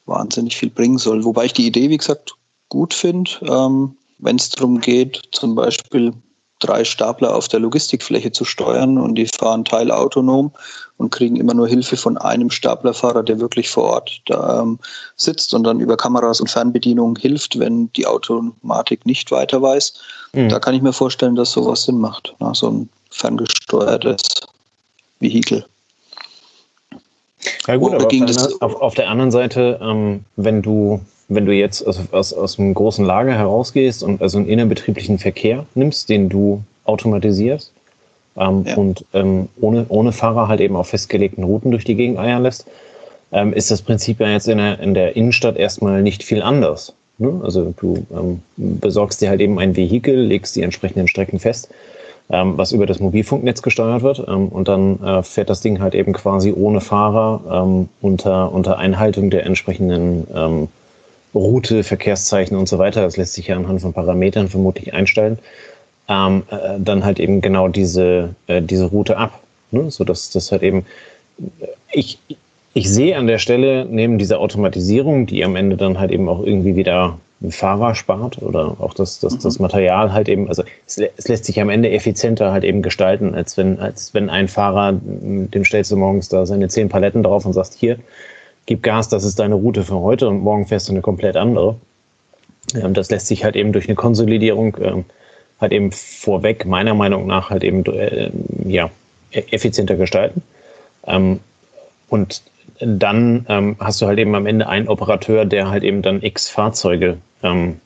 wahnsinnig 0.05 0.57
viel 0.57 0.69
bringen 0.69 0.97
soll. 0.97 1.23
Wobei 1.23 1.45
ich 1.45 1.53
die 1.53 1.67
Idee, 1.67 1.89
wie 1.89 1.97
gesagt, 1.97 2.33
gut 2.69 2.93
finde, 2.93 3.31
ähm, 3.41 3.95
wenn 4.19 4.35
es 4.35 4.49
darum 4.49 4.79
geht, 4.81 5.21
zum 5.31 5.55
Beispiel 5.55 6.13
drei 6.59 6.83
Stapler 6.83 7.35
auf 7.35 7.47
der 7.47 7.61
Logistikfläche 7.61 8.31
zu 8.31 8.43
steuern 8.43 8.97
und 8.97 9.15
die 9.15 9.27
fahren 9.27 9.63
teilautonom 9.63 10.51
und 10.97 11.11
kriegen 11.11 11.37
immer 11.37 11.53
nur 11.53 11.67
Hilfe 11.67 11.95
von 11.95 12.17
einem 12.17 12.51
Staplerfahrer, 12.51 13.23
der 13.23 13.39
wirklich 13.39 13.69
vor 13.69 13.85
Ort 13.85 14.21
da, 14.25 14.61
ähm, 14.61 14.77
sitzt 15.15 15.53
und 15.53 15.63
dann 15.63 15.79
über 15.79 15.95
Kameras 15.95 16.41
und 16.41 16.49
Fernbedienung 16.49 17.15
hilft, 17.17 17.57
wenn 17.57 17.91
die 17.93 18.05
Automatik 18.05 19.05
nicht 19.05 19.31
weiter 19.31 19.61
weiß. 19.61 19.93
Mhm. 20.33 20.49
Da 20.49 20.59
kann 20.59 20.75
ich 20.75 20.81
mir 20.81 20.93
vorstellen, 20.93 21.35
dass 21.35 21.51
sowas 21.51 21.83
Sinn 21.83 21.97
macht. 21.97 22.35
Na, 22.39 22.53
so 22.53 22.69
ein 22.69 22.89
ferngesteuertes 23.09 24.21
Vehikel. 25.21 25.65
Ja 27.67 27.75
gut, 27.77 27.93
aber 27.93 28.05
auf 28.05 28.09
der, 28.09 28.49
auf, 28.59 28.81
auf 28.81 28.93
der, 28.95 29.09
anderen 29.09 29.31
Seite, 29.31 29.79
ähm, 29.81 30.25
wenn 30.35 30.61
du 30.61 31.01
wenn 31.29 31.45
du 31.45 31.53
jetzt 31.53 31.85
aus, 31.85 31.99
aus, 32.11 32.33
aus 32.33 32.59
einem 32.59 32.73
großen 32.73 33.05
Lager 33.05 33.33
herausgehst 33.33 34.03
und 34.03 34.21
also 34.21 34.39
einen 34.39 34.47
innerbetrieblichen 34.47 35.19
Verkehr 35.19 35.65
nimmst, 35.75 36.09
den 36.09 36.27
du 36.27 36.63
automatisierst 36.85 37.71
ähm, 38.35 38.65
ja. 38.65 38.75
und 38.75 39.05
ähm, 39.13 39.47
ohne, 39.61 39.85
ohne 39.89 40.11
Fahrer 40.11 40.47
halt 40.47 40.59
eben 40.59 40.75
auf 40.75 40.89
festgelegten 40.89 41.43
Routen 41.43 41.71
durch 41.71 41.85
die 41.85 41.95
Gegend 41.95 42.17
eiern 42.17 42.41
lässt, 42.41 42.65
ähm, 43.31 43.53
ist 43.53 43.69
das 43.69 43.83
Prinzip 43.83 44.19
ja 44.19 44.29
jetzt 44.29 44.47
in 44.47 44.57
der, 44.57 44.79
in 44.79 44.95
der 44.95 45.15
Innenstadt 45.15 45.55
erstmal 45.55 46.01
nicht 46.01 46.23
viel 46.23 46.41
anders. 46.41 46.93
Ne? 47.19 47.39
Also 47.43 47.75
du 47.77 48.05
ähm, 48.11 48.41
besorgst 48.57 49.21
dir 49.21 49.29
halt 49.29 49.41
eben 49.41 49.59
ein 49.59 49.75
Vehikel, 49.75 50.19
legst 50.19 50.55
die 50.55 50.63
entsprechenden 50.63 51.07
Strecken 51.07 51.39
fest 51.39 51.69
ähm, 52.29 52.57
was 52.57 52.71
über 52.71 52.85
das 52.85 52.99
Mobilfunknetz 52.99 53.61
gesteuert 53.61 54.03
wird. 54.03 54.23
Ähm, 54.27 54.47
und 54.49 54.67
dann 54.67 55.03
äh, 55.03 55.23
fährt 55.23 55.49
das 55.49 55.61
Ding 55.61 55.79
halt 55.81 55.95
eben 55.95 56.13
quasi 56.13 56.53
ohne 56.53 56.81
Fahrer 56.81 57.41
ähm, 57.51 57.89
unter, 58.01 58.51
unter 58.51 58.77
Einhaltung 58.77 59.29
der 59.29 59.45
entsprechenden 59.45 60.27
ähm, 60.33 60.67
Route, 61.33 61.83
Verkehrszeichen 61.83 62.57
und 62.57 62.69
so 62.69 62.77
weiter. 62.77 63.01
Das 63.01 63.17
lässt 63.17 63.33
sich 63.33 63.47
ja 63.47 63.55
anhand 63.55 63.81
von 63.81 63.93
Parametern 63.93 64.47
vermutlich 64.47 64.93
einstellen. 64.93 65.39
Ähm, 66.07 66.43
äh, 66.49 66.79
dann 66.79 67.03
halt 67.03 67.19
eben 67.19 67.41
genau 67.41 67.67
diese, 67.67 68.35
äh, 68.47 68.61
diese 68.61 68.85
Route 68.85 69.17
ab. 69.17 69.39
Ne? 69.71 69.91
Sodass 69.91 70.29
das 70.29 70.51
halt 70.51 70.63
eben, 70.63 70.85
ich, 71.91 72.19
ich 72.73 72.89
sehe 72.89 73.17
an 73.17 73.27
der 73.27 73.39
Stelle 73.39 73.85
neben 73.85 74.17
dieser 74.17 74.39
Automatisierung, 74.39 75.25
die 75.25 75.43
am 75.43 75.55
Ende 75.55 75.77
dann 75.77 75.99
halt 75.99 76.11
eben 76.11 76.29
auch 76.29 76.43
irgendwie 76.43 76.75
wieder 76.75 77.17
Fahrer 77.49 77.95
spart 77.95 78.41
oder 78.41 78.75
auch 78.79 78.93
das, 78.93 79.19
das, 79.19 79.37
das 79.37 79.59
mhm. 79.59 79.63
Material 79.63 80.11
halt 80.11 80.27
eben, 80.27 80.49
also 80.49 80.63
es, 80.85 80.97
es, 80.97 81.27
lässt 81.27 81.45
sich 81.45 81.61
am 81.61 81.69
Ende 81.69 81.89
effizienter 81.89 82.51
halt 82.51 82.65
eben 82.65 82.81
gestalten, 82.81 83.33
als 83.33 83.55
wenn, 83.55 83.79
als 83.79 84.13
wenn 84.13 84.29
ein 84.29 84.49
Fahrer, 84.49 84.93
dem 85.01 85.63
stellst 85.63 85.91
du 85.91 85.95
morgens 85.95 86.27
da 86.27 86.45
seine 86.45 86.67
zehn 86.67 86.89
Paletten 86.89 87.23
drauf 87.23 87.45
und 87.45 87.53
sagst, 87.53 87.75
hier, 87.75 87.97
gib 88.65 88.83
Gas, 88.83 89.07
das 89.07 89.23
ist 89.23 89.39
deine 89.39 89.55
Route 89.55 89.83
für 89.83 89.99
heute 89.99 90.27
und 90.27 90.41
morgen 90.41 90.67
fährst 90.67 90.89
du 90.89 90.91
eine 90.91 91.01
komplett 91.01 91.37
andere. 91.37 91.77
Das 92.73 93.09
lässt 93.09 93.27
sich 93.27 93.43
halt 93.43 93.55
eben 93.55 93.71
durch 93.71 93.87
eine 93.87 93.95
Konsolidierung 93.95 94.77
ähm, 94.81 95.05
halt 95.59 95.71
eben 95.71 95.91
vorweg, 95.91 96.65
meiner 96.65 96.93
Meinung 96.93 97.25
nach, 97.25 97.49
halt 97.49 97.63
eben 97.63 97.85
äh, 97.85 98.29
ja, 98.65 98.91
e-, 99.31 99.43
effizienter 99.51 99.95
gestalten. 99.95 100.43
Ähm, 101.07 101.39
und 102.09 102.41
dann 102.79 103.45
ähm, 103.49 103.75
hast 103.79 104.01
du 104.01 104.07
halt 104.07 104.19
eben 104.19 104.35
am 104.35 104.45
Ende 104.45 104.67
einen 104.67 104.87
Operateur, 104.87 105.45
der 105.45 105.69
halt 105.69 105.83
eben 105.83 106.01
dann 106.01 106.21
x 106.21 106.49
Fahrzeuge 106.49 107.17
ähm, 107.43 107.79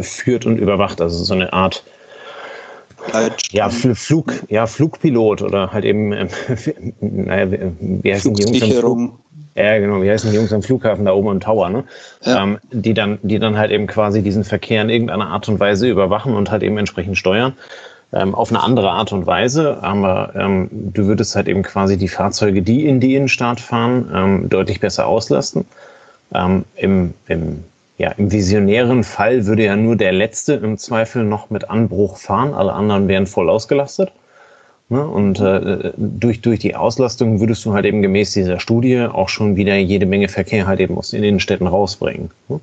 führt 0.00 0.46
und 0.46 0.58
überwacht. 0.58 1.00
Also 1.00 1.24
so 1.24 1.34
eine 1.34 1.52
Art 1.52 1.82
ja, 3.50 3.68
Flug, 3.68 4.32
ja, 4.48 4.66
Flugpilot 4.66 5.42
oder 5.42 5.72
halt 5.72 5.84
eben, 5.84 6.12
äh, 6.12 6.28
naja, 7.00 7.58
wie 7.78 8.12
heißen 8.12 8.34
die 8.34 8.42
Jungs 8.42 8.62
am 8.62 8.70
Flug? 8.72 9.18
Ja, 9.54 9.78
genau, 9.78 10.02
wie 10.02 10.10
heißen 10.10 10.30
die 10.30 10.36
Jungs 10.36 10.52
am 10.52 10.62
Flughafen 10.62 11.04
da 11.04 11.12
oben 11.12 11.30
im 11.30 11.40
Tower, 11.40 11.70
ne? 11.70 11.84
Ja. 12.22 12.42
Ähm, 12.42 12.58
die, 12.72 12.92
dann, 12.94 13.18
die 13.22 13.38
dann 13.38 13.56
halt 13.56 13.70
eben 13.70 13.86
quasi 13.86 14.22
diesen 14.22 14.44
Verkehr 14.44 14.82
in 14.82 14.90
irgendeiner 14.90 15.28
Art 15.28 15.48
und 15.48 15.60
Weise 15.60 15.88
überwachen 15.88 16.34
und 16.34 16.50
halt 16.50 16.62
eben 16.62 16.76
entsprechend 16.76 17.16
steuern 17.16 17.54
ähm, 18.12 18.34
auf 18.34 18.50
eine 18.50 18.62
andere 18.62 18.90
Art 18.90 19.12
und 19.12 19.26
Weise, 19.26 19.82
aber 19.82 20.32
ähm, 20.36 20.68
du 20.72 21.06
würdest 21.06 21.36
halt 21.36 21.48
eben 21.48 21.62
quasi 21.62 21.96
die 21.96 22.08
Fahrzeuge, 22.08 22.62
die 22.62 22.86
in 22.86 23.00
die 23.00 23.14
Innenstadt 23.14 23.60
fahren, 23.60 24.10
ähm, 24.14 24.48
deutlich 24.48 24.80
besser 24.80 25.06
auslasten. 25.06 25.64
Ähm, 26.34 26.64
im, 26.76 27.14
im, 27.28 27.64
ja, 27.98 28.10
Im 28.12 28.30
visionären 28.30 29.04
Fall 29.04 29.46
würde 29.46 29.64
ja 29.64 29.76
nur 29.76 29.96
der 29.96 30.12
Letzte 30.12 30.54
im 30.54 30.76
Zweifel 30.76 31.24
noch 31.24 31.50
mit 31.50 31.70
Anbruch 31.70 32.18
fahren, 32.18 32.52
alle 32.52 32.72
anderen 32.74 33.08
wären 33.08 33.26
voll 33.26 33.48
ausgelastet. 33.48 34.12
Ne? 34.88 35.04
Und 35.04 35.40
äh, 35.40 35.92
durch, 35.96 36.42
durch 36.42 36.60
die 36.60 36.76
Auslastung 36.76 37.40
würdest 37.40 37.64
du 37.64 37.72
halt 37.72 37.86
eben 37.86 38.02
gemäß 38.02 38.32
dieser 38.32 38.60
Studie 38.60 39.00
auch 39.00 39.28
schon 39.28 39.56
wieder 39.56 39.76
jede 39.76 40.06
Menge 40.06 40.28
Verkehr 40.28 40.66
halt 40.66 40.78
eben 40.80 40.96
aus 40.96 41.10
den 41.10 41.24
Innenstädten 41.24 41.66
rausbringen. 41.66 42.30
Ne? 42.48 42.60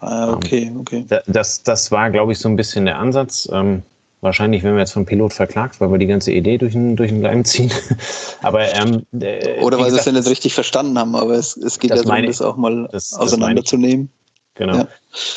Ah, 0.00 0.32
okay, 0.32 0.70
okay. 0.78 1.06
Das, 1.28 1.62
das 1.62 1.92
war, 1.92 2.10
glaube 2.10 2.32
ich, 2.32 2.38
so 2.40 2.48
ein 2.48 2.56
bisschen 2.56 2.84
der 2.84 2.98
Ansatz. 2.98 3.48
Ähm, 3.52 3.82
Wahrscheinlich 4.22 4.62
werden 4.62 4.76
wir 4.76 4.80
jetzt 4.82 4.92
vom 4.92 5.04
Pilot 5.04 5.32
verklagt, 5.32 5.80
weil 5.80 5.90
wir 5.90 5.98
die 5.98 6.06
ganze 6.06 6.30
Idee 6.30 6.56
durch 6.56 6.74
den, 6.74 6.94
durch 6.94 7.10
den 7.10 7.22
Leim 7.22 7.44
ziehen. 7.44 7.72
aber, 8.42 8.72
ähm, 8.72 9.04
äh, 9.20 9.60
Oder 9.60 9.80
weil 9.80 9.90
sie 9.90 9.98
es 9.98 10.04
ja 10.04 10.12
nicht 10.12 10.28
richtig 10.28 10.54
verstanden 10.54 10.96
haben, 10.96 11.16
aber 11.16 11.32
es, 11.32 11.56
es 11.56 11.80
geht 11.80 11.90
ja 11.90 12.00
darum, 12.00 12.24
das 12.24 12.40
auch 12.40 12.56
mal 12.56 12.88
das, 12.92 13.14
auseinanderzunehmen. 13.14 14.10
Genau. 14.54 14.86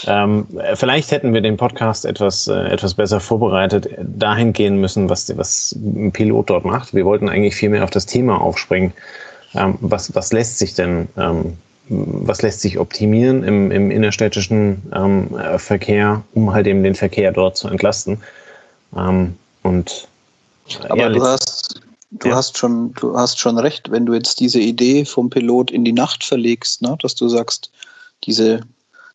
Ja. 0.06 0.24
Ähm, 0.24 0.46
vielleicht 0.76 1.10
hätten 1.10 1.34
wir 1.34 1.42
den 1.42 1.58
Podcast 1.58 2.06
etwas, 2.06 2.48
äh, 2.48 2.54
etwas 2.68 2.94
besser 2.94 3.20
vorbereitet, 3.20 3.90
dahin 3.98 4.54
gehen 4.54 4.80
müssen, 4.80 5.10
was, 5.10 5.36
was 5.36 5.76
ein 5.76 6.12
Pilot 6.12 6.52
dort 6.52 6.64
macht. 6.64 6.94
Wir 6.94 7.06
wollten 7.06 7.28
eigentlich 7.28 7.56
viel 7.56 7.70
mehr 7.70 7.84
auf 7.84 7.90
das 7.90 8.06
Thema 8.06 8.40
aufspringen. 8.40 8.94
Ähm, 9.56 9.80
was, 9.82 10.14
was 10.14 10.32
lässt 10.32 10.60
sich 10.60 10.76
denn, 10.76 11.08
ähm, 11.18 11.58
was 11.90 12.44
lässt 12.44 12.62
sich 12.62 12.78
optimieren 12.78 13.44
im, 13.44 13.72
im 13.72 13.90
innerstädtischen 13.90 14.84
ähm, 14.94 15.30
Verkehr, 15.58 16.22
um 16.36 16.54
halt 16.54 16.68
eben 16.68 16.84
den 16.84 16.94
Verkehr 16.94 17.32
dort 17.32 17.58
zu 17.58 17.68
entlasten? 17.68 18.22
Ähm, 18.96 19.38
und 19.64 20.08
aber 20.90 20.98
ja, 20.98 21.10
du 21.10 21.22
hast 21.22 21.82
du 22.12 22.30
ja. 22.30 22.36
hast 22.36 22.58
schon 22.58 22.94
du 22.94 23.18
hast 23.18 23.40
schon 23.40 23.58
recht, 23.58 23.92
wenn 23.92 24.06
du 24.06 24.14
jetzt 24.14 24.40
diese 24.40 24.60
Idee 24.60 25.06
vom 25.06 25.30
Pilot 25.30 25.72
in 25.72 25.86
die 25.86 25.94
Nacht 25.94 26.24
verlegst, 26.24 26.82
ne, 26.82 26.98
dass 27.02 27.16
du 27.16 27.30
sagst, 27.30 27.72
diese 28.24 28.62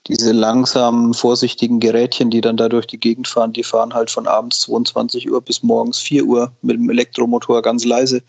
diese 0.06 0.32
langsamen, 0.32 1.12
vorsichtigen 1.12 1.78
Gerätchen, 1.78 2.30
die 2.30 2.40
dann 2.40 2.56
da 2.56 2.68
durch 2.68 2.86
die 2.86 2.98
Gegend 2.98 3.28
fahren, 3.28 3.52
die 3.52 3.62
fahren 3.62 3.92
halt 3.92 4.10
von 4.10 4.26
abends 4.26 4.60
22 4.60 5.30
Uhr 5.30 5.42
bis 5.42 5.62
morgens 5.62 5.98
4 5.98 6.24
Uhr 6.24 6.52
mit 6.62 6.76
dem 6.76 6.88
Elektromotor 6.88 7.60
ganz 7.62 7.84
leise. 7.84 8.22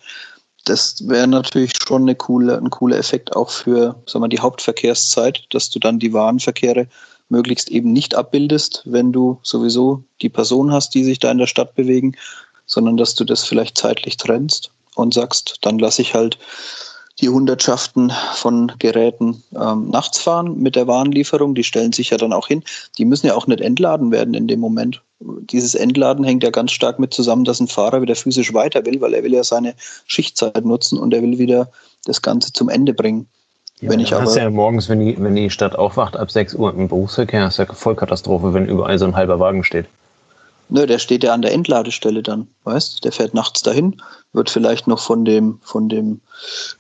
Das 0.66 1.08
wäre 1.08 1.28
natürlich 1.28 1.72
schon 1.82 2.04
eine 2.04 2.16
coole, 2.16 2.58
ein 2.58 2.70
cooler 2.70 2.98
Effekt 2.98 3.36
auch 3.36 3.50
für 3.50 3.96
sagen 4.06 4.24
wir, 4.24 4.30
die 4.30 4.40
Hauptverkehrszeit, 4.40 5.46
dass 5.52 5.70
du 5.70 5.80
dann 5.80 5.98
die 5.98 6.14
Warenverkehre 6.14 6.88
möglichst 7.32 7.70
eben 7.70 7.92
nicht 7.92 8.14
abbildest, 8.16 8.84
wenn 8.86 9.12
du 9.12 9.40
sowieso 9.42 10.04
die 10.22 10.30
Person 10.30 10.72
hast, 10.72 10.94
die 10.94 11.04
sich 11.04 11.20
da 11.20 11.32
in 11.32 11.38
der 11.40 11.48
Stadt 11.48 11.74
bewegen, 11.76 12.16
sondern 12.66 12.98
dass 12.98 13.16
du 13.16 13.24
das 13.24 13.46
vielleicht 13.46 13.78
zeitlich 13.78 14.18
trennst 14.18 14.72
und 14.96 15.14
sagst, 15.14 15.58
dann 15.62 15.80
lasse 15.80 16.02
ich 16.02 16.14
halt 16.14 16.38
die 17.20 17.30
Hundertschaften 17.30 18.12
von 18.36 18.72
Geräten 18.80 19.44
ähm, 19.56 19.90
nachts 19.90 20.20
fahren 20.20 20.58
mit 20.58 20.76
der 20.76 20.88
Warenlieferung. 20.88 21.56
Die 21.56 21.64
stellen 21.64 21.94
sich 21.94 22.10
ja 22.10 22.18
dann 22.18 22.34
auch 22.34 22.48
hin. 22.48 22.64
Die 22.98 23.06
müssen 23.06 23.28
ja 23.28 23.36
auch 23.36 23.48
nicht 23.48 23.62
entladen 23.62 24.12
werden 24.12 24.34
in 24.34 24.48
dem 24.48 24.60
Moment. 24.60 25.02
Dieses 25.20 25.76
Entladen 25.76 26.24
hängt 26.24 26.44
ja 26.44 26.50
ganz 26.50 26.72
stark 26.72 26.98
mit 26.98 27.14
zusammen, 27.14 27.44
dass 27.44 27.60
ein 27.60 27.68
Fahrer 27.68 28.02
wieder 28.02 28.16
physisch 28.16 28.54
weiter 28.54 28.86
will, 28.86 29.02
weil 29.02 29.14
er 29.14 29.24
will 29.24 29.34
ja 29.34 29.44
seine 29.44 29.76
Schichtzeit 30.08 30.66
nutzen 30.66 30.98
und 30.98 31.14
er 31.14 31.22
will 31.22 31.38
wieder 31.38 31.72
das 32.06 32.22
Ganze 32.22 32.54
zum 32.54 32.70
Ende 32.70 32.94
bringen. 32.94 33.28
Ja, 33.82 33.90
wenn 33.90 34.00
ich 34.00 34.14
aber, 34.14 34.24
hast 34.24 34.36
ja 34.36 34.50
morgens, 34.50 34.90
wenn 34.90 35.00
die, 35.00 35.16
wenn 35.20 35.36
die 35.36 35.50
Stadt 35.50 35.76
aufwacht, 35.76 36.16
ab 36.16 36.30
6 36.32 36.54
Uhr 36.54 36.74
im 36.74 36.88
Berufsverkehr, 36.88 37.48
ist 37.48 37.58
ja 37.58 37.66
Vollkatastrophe, 37.66 38.54
wenn 38.54 38.68
überall 38.68 38.98
so 39.00 39.06
ein 39.06 39.16
halber 39.16 39.40
Wagen 39.40 39.64
steht. 39.64 39.88
Nö, 40.70 40.86
der 40.86 41.00
steht 41.00 41.24
ja 41.24 41.34
an 41.34 41.42
der 41.42 41.52
Endladestelle 41.52 42.24
dann, 42.24 42.48
weißt 42.64 43.04
Der 43.04 43.12
fährt 43.12 43.34
nachts 43.34 43.62
dahin, 43.62 44.02
wird 44.32 44.50
vielleicht 44.50 44.88
noch 44.88 45.00
von 45.00 45.26
dem, 45.26 45.60
von 45.64 45.90
dem 45.90 46.22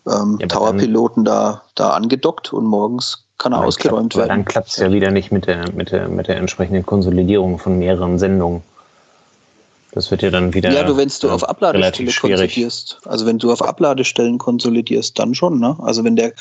ähm, 0.07 0.37
ja, 0.39 0.47
Towerpiloten 0.47 1.25
da, 1.25 1.63
da 1.75 1.89
angedockt 1.89 2.53
und 2.53 2.65
morgens 2.65 3.25
kann 3.37 3.51
er 3.51 3.65
ausgeräumt 3.65 4.13
klappt, 4.13 4.29
werden. 4.29 4.29
Dann 4.29 4.45
klappt 4.45 4.69
es 4.69 4.77
ja 4.77 4.91
wieder 4.91 5.11
nicht 5.11 5.31
mit 5.31 5.47
der, 5.47 5.69
mit, 5.73 5.91
der, 5.91 6.07
mit 6.07 6.27
der 6.27 6.37
entsprechenden 6.37 6.85
Konsolidierung 6.85 7.59
von 7.59 7.79
mehreren 7.79 8.17
Sendungen. 8.19 8.61
Das 9.91 10.09
wird 10.09 10.21
ja 10.21 10.29
dann 10.29 10.53
wieder. 10.53 10.71
Ja, 10.71 10.83
du, 10.83 10.95
wenn 10.95 11.11
du 11.19 11.29
auf 11.29 11.43
Abladestelle 11.43 12.11
konsolidierst, 12.13 12.99
also 13.05 13.25
wenn 13.25 13.39
du 13.39 13.51
auf 13.51 13.61
Abladestellen 13.61 14.37
konsolidierst, 14.37 15.19
dann 15.19 15.35
schon, 15.35 15.59
ne? 15.59 15.75
Also 15.81 16.05
wenn 16.05 16.15
der 16.15 16.31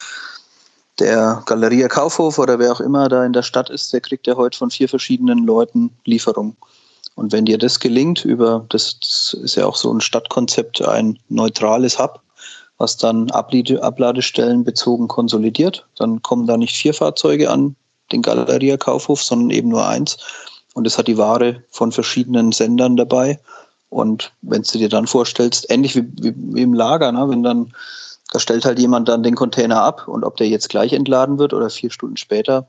der 1.00 1.42
Galeria 1.46 1.88
Kaufhof 1.88 2.38
oder 2.38 2.58
wer 2.58 2.72
auch 2.72 2.80
immer 2.80 3.08
da 3.08 3.24
in 3.24 3.32
der 3.32 3.42
Stadt 3.42 3.70
ist, 3.70 3.92
der 3.92 4.00
kriegt 4.00 4.26
ja 4.26 4.36
heute 4.36 4.58
von 4.58 4.70
vier 4.70 4.88
verschiedenen 4.88 5.44
Leuten 5.44 5.90
Lieferung. 6.04 6.56
Und 7.14 7.32
wenn 7.32 7.44
dir 7.44 7.58
das 7.58 7.80
gelingt, 7.80 8.24
über 8.24 8.64
das, 8.68 8.98
das 9.00 9.36
ist 9.42 9.56
ja 9.56 9.66
auch 9.66 9.76
so 9.76 9.92
ein 9.92 10.00
Stadtkonzept, 10.00 10.80
ein 10.86 11.18
neutrales 11.28 11.98
Hub, 11.98 12.20
was 12.78 12.96
dann 12.96 13.30
Abladestellen 13.30 14.64
bezogen 14.64 15.08
konsolidiert, 15.08 15.86
dann 15.96 16.22
kommen 16.22 16.46
da 16.46 16.56
nicht 16.56 16.76
vier 16.76 16.94
Fahrzeuge 16.94 17.50
an 17.50 17.76
den 18.12 18.22
Galeria 18.22 18.76
Kaufhof, 18.76 19.22
sondern 19.22 19.50
eben 19.50 19.68
nur 19.68 19.86
eins. 19.86 20.16
Und 20.74 20.86
es 20.86 20.96
hat 20.96 21.08
die 21.08 21.18
Ware 21.18 21.62
von 21.70 21.92
verschiedenen 21.92 22.52
Sendern 22.52 22.96
dabei. 22.96 23.38
Und 23.90 24.32
wenn 24.42 24.62
du 24.62 24.78
dir 24.78 24.88
dann 24.88 25.06
vorstellst, 25.06 25.66
ähnlich 25.68 25.96
wie, 25.96 26.06
wie, 26.22 26.32
wie 26.36 26.62
im 26.62 26.74
Lager, 26.74 27.10
ne, 27.12 27.28
wenn 27.28 27.42
dann 27.42 27.72
da 28.30 28.38
stellt 28.38 28.64
halt 28.64 28.78
jemand 28.78 29.08
dann 29.08 29.22
den 29.22 29.34
Container 29.34 29.82
ab 29.82 30.06
und 30.06 30.24
ob 30.24 30.36
der 30.36 30.48
jetzt 30.48 30.68
gleich 30.68 30.92
entladen 30.92 31.38
wird 31.38 31.52
oder 31.52 31.68
vier 31.70 31.90
Stunden 31.90 32.16
später. 32.16 32.66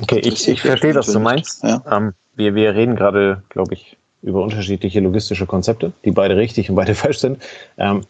Okay, 0.00 0.20
ich, 0.20 0.48
ich 0.48 0.62
verstehe, 0.62 0.94
was 0.94 1.06
du 1.06 1.20
meinst. 1.20 1.62
Ja. 1.62 1.82
Ähm, 1.90 2.14
wir, 2.36 2.54
wir 2.54 2.74
reden 2.74 2.96
gerade, 2.96 3.42
glaube 3.48 3.74
ich, 3.74 3.96
über 4.22 4.42
unterschiedliche 4.42 5.00
logistische 5.00 5.46
Konzepte, 5.46 5.92
die 6.04 6.10
beide 6.10 6.36
richtig 6.36 6.70
und 6.70 6.76
beide 6.76 6.94
falsch 6.96 7.18
sind. 7.18 7.38
Ähm, 7.76 8.02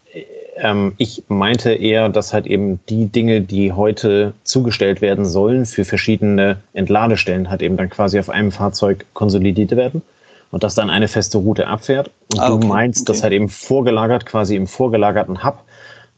ähm, 0.57 0.93
ich 0.99 1.25
meinte 1.29 1.73
eher, 1.73 2.09
dass 2.09 2.33
halt 2.33 2.47
eben 2.47 2.81
die 2.89 3.07
Dinge, 3.07 3.41
die 3.41 3.73
heute 3.73 4.35
zugestellt 4.45 5.01
werden 5.01 5.25
sollen 5.25 5.65
für 5.67 5.85
verschiedene 5.85 6.59
Entladestellen, 6.75 7.51
halt 7.51 7.63
eben 7.63 7.77
dann 7.77 7.89
quasi 7.89 8.19
auf 8.19 8.29
einem 8.29 8.53
Fahrzeug 8.53 9.07
konsolidiert 9.15 9.71
werden 9.73 10.03
und 10.51 10.63
dass 10.63 10.75
dann 10.75 10.91
eine 10.91 11.09
feste 11.09 11.39
Route 11.39 11.67
abfährt. 11.67 12.11
Und 12.33 12.41
ah, 12.41 12.53
okay, 12.53 12.61
du 12.61 12.67
meinst, 12.67 13.03
okay. 13.03 13.13
dass 13.13 13.23
halt 13.23 13.33
eben 13.33 13.49
vorgelagert, 13.49 14.27
quasi 14.27 14.57
im 14.57 14.67
vorgelagerten 14.67 15.43
Hub 15.45 15.65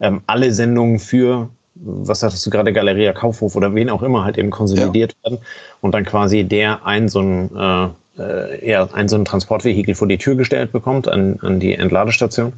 ähm, 0.02 0.20
alle 0.26 0.52
Sendungen 0.52 0.98
für, 0.98 1.48
was 1.76 2.20
sagtest 2.20 2.44
du 2.44 2.50
gerade, 2.50 2.72
Galeria 2.72 3.12
Kaufhof 3.12 3.56
oder 3.56 3.74
wen 3.74 3.88
auch 3.88 4.02
immer 4.02 4.24
halt 4.24 4.36
eben 4.36 4.50
konsolidiert 4.50 5.14
ja. 5.22 5.30
werden 5.30 5.42
und 5.80 5.94
dann 5.94 6.04
quasi 6.04 6.44
der 6.44 6.84
ein 6.84 7.08
so 7.08 7.20
ein, 7.20 7.50
äh, 7.56 7.88
äh, 8.22 8.68
ja, 8.68 8.88
ein 8.92 9.08
so 9.08 9.16
ein 9.16 9.24
Transportvehikel 9.24 9.94
vor 9.94 10.08
die 10.08 10.18
Tür 10.18 10.34
gestellt 10.34 10.72
bekommt 10.72 11.08
an, 11.08 11.38
an 11.40 11.60
die 11.60 11.74
Entladestation. 11.74 12.52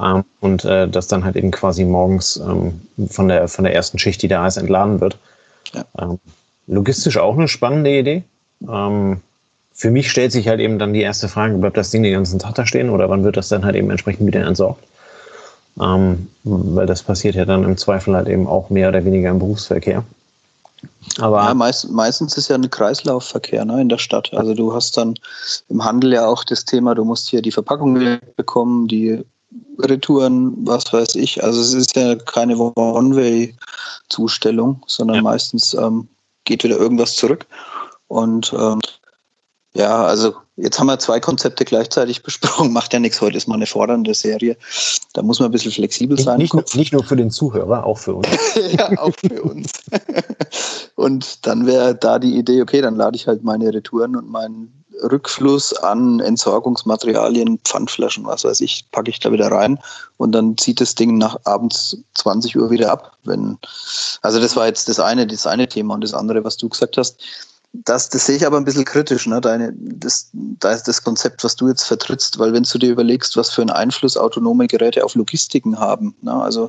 Ähm, 0.00 0.24
und 0.40 0.64
äh, 0.64 0.88
das 0.88 1.08
dann 1.08 1.24
halt 1.24 1.36
eben 1.36 1.50
quasi 1.50 1.84
morgens 1.84 2.36
ähm, 2.36 2.80
von, 3.10 3.28
der, 3.28 3.48
von 3.48 3.64
der 3.64 3.74
ersten 3.74 3.98
Schicht, 3.98 4.22
die 4.22 4.28
da 4.28 4.46
ist, 4.46 4.56
entladen 4.56 5.00
wird. 5.00 5.18
Ja. 5.74 5.84
Ähm, 5.98 6.18
logistisch 6.66 7.18
auch 7.18 7.36
eine 7.36 7.48
spannende 7.48 7.90
Idee. 7.90 8.22
Ähm, 8.68 9.20
für 9.72 9.90
mich 9.90 10.10
stellt 10.10 10.32
sich 10.32 10.48
halt 10.48 10.60
eben 10.60 10.78
dann 10.78 10.94
die 10.94 11.02
erste 11.02 11.28
Frage, 11.28 11.58
bleibt 11.58 11.76
das 11.76 11.90
Ding 11.90 12.02
den 12.02 12.14
ganzen 12.14 12.38
Tag 12.38 12.54
da 12.54 12.64
stehen 12.64 12.88
oder 12.88 13.10
wann 13.10 13.24
wird 13.24 13.36
das 13.36 13.48
dann 13.48 13.64
halt 13.64 13.76
eben 13.76 13.90
entsprechend 13.90 14.26
wieder 14.26 14.46
entsorgt? 14.46 14.82
Ähm, 15.80 16.28
weil 16.44 16.86
das 16.86 17.02
passiert 17.02 17.34
ja 17.34 17.44
dann 17.44 17.64
im 17.64 17.76
Zweifel 17.76 18.14
halt 18.14 18.28
eben 18.28 18.46
auch 18.46 18.70
mehr 18.70 18.88
oder 18.88 19.04
weniger 19.04 19.30
im 19.30 19.38
Berufsverkehr. 19.38 20.04
Aber 21.18 21.42
ja, 21.42 21.54
meist, 21.54 21.90
meistens 21.90 22.36
ist 22.36 22.48
ja 22.48 22.56
ein 22.56 22.70
Kreislaufverkehr 22.70 23.64
ne, 23.64 23.80
in 23.80 23.88
der 23.88 23.98
Stadt. 23.98 24.32
Also 24.34 24.54
du 24.54 24.74
hast 24.74 24.96
dann 24.96 25.14
im 25.68 25.84
Handel 25.84 26.12
ja 26.12 26.26
auch 26.26 26.44
das 26.44 26.64
Thema, 26.64 26.94
du 26.94 27.04
musst 27.04 27.28
hier 27.28 27.42
die 27.42 27.52
Verpackung 27.52 28.18
bekommen, 28.36 28.88
die 28.88 29.24
Retouren, 29.78 30.54
was 30.66 30.92
weiß 30.92 31.14
ich. 31.16 31.42
Also 31.42 31.60
es 31.60 31.74
ist 31.74 31.96
ja 31.96 32.14
keine 32.16 32.56
One-Way-Zustellung, 32.58 34.82
sondern 34.86 35.16
ja. 35.16 35.22
meistens 35.22 35.74
ähm, 35.74 36.06
geht 36.44 36.62
wieder 36.64 36.76
irgendwas 36.76 37.14
zurück. 37.14 37.46
Und 38.08 38.54
ähm, 38.58 38.80
ja, 39.76 40.06
also 40.06 40.34
jetzt 40.56 40.80
haben 40.80 40.86
wir 40.86 40.98
zwei 40.98 41.20
Konzepte 41.20 41.64
gleichzeitig 41.64 42.22
besprochen. 42.22 42.72
Macht 42.72 42.92
ja 42.92 42.98
nichts, 42.98 43.20
heute 43.20 43.36
ist 43.36 43.46
mal 43.46 43.56
eine 43.56 43.66
fordernde 43.66 44.14
Serie. 44.14 44.56
Da 45.12 45.22
muss 45.22 45.38
man 45.38 45.48
ein 45.48 45.52
bisschen 45.52 45.72
flexibel 45.72 46.18
sein. 46.18 46.38
Nicht, 46.38 46.54
nicht, 46.54 46.76
nicht 46.76 46.92
nur 46.92 47.04
für 47.04 47.16
den 47.16 47.30
Zuhörer, 47.30 47.84
auch 47.84 47.98
für 47.98 48.14
uns. 48.14 48.28
ja, 48.72 48.98
auch 48.98 49.14
für 49.14 49.42
uns. 49.42 49.70
und 50.94 51.46
dann 51.46 51.66
wäre 51.66 51.94
da 51.94 52.18
die 52.18 52.36
Idee, 52.38 52.62
okay, 52.62 52.80
dann 52.80 52.96
lade 52.96 53.16
ich 53.16 53.26
halt 53.26 53.44
meine 53.44 53.72
Retouren 53.72 54.16
und 54.16 54.30
meinen 54.30 54.72
Rückfluss 55.02 55.74
an 55.74 56.20
Entsorgungsmaterialien, 56.20 57.58
Pfandflaschen, 57.64 58.24
was 58.24 58.44
weiß 58.44 58.62
ich, 58.62 58.90
packe 58.92 59.10
ich 59.10 59.20
da 59.20 59.30
wieder 59.30 59.52
rein 59.52 59.78
und 60.16 60.32
dann 60.32 60.56
zieht 60.56 60.80
das 60.80 60.94
Ding 60.94 61.18
nach 61.18 61.36
abends 61.44 61.98
20 62.14 62.56
Uhr 62.56 62.70
wieder 62.70 62.90
ab. 62.90 63.12
Wenn, 63.24 63.58
also 64.22 64.40
das 64.40 64.56
war 64.56 64.66
jetzt 64.66 64.88
das 64.88 64.98
eine, 64.98 65.26
das 65.26 65.46
eine 65.46 65.68
Thema 65.68 65.92
und 65.92 66.02
das 66.02 66.14
andere, 66.14 66.44
was 66.44 66.56
du 66.56 66.70
gesagt 66.70 66.96
hast 66.96 67.22
das, 67.84 68.08
das 68.08 68.26
sehe 68.26 68.36
ich 68.36 68.46
aber 68.46 68.56
ein 68.56 68.64
bisschen 68.64 68.84
kritisch, 68.84 69.26
ne? 69.26 69.40
Deine, 69.40 69.72
das, 69.76 70.30
das, 70.32 70.82
das 70.82 71.02
Konzept, 71.02 71.44
was 71.44 71.56
du 71.56 71.68
jetzt 71.68 71.84
vertrittst, 71.84 72.38
weil 72.38 72.52
wenn 72.52 72.62
du 72.62 72.78
dir 72.78 72.90
überlegst, 72.90 73.36
was 73.36 73.50
für 73.50 73.62
einen 73.62 73.70
Einfluss 73.70 74.16
autonome 74.16 74.66
Geräte 74.66 75.04
auf 75.04 75.14
Logistiken 75.14 75.78
haben, 75.78 76.14
ne? 76.22 76.32
also 76.32 76.68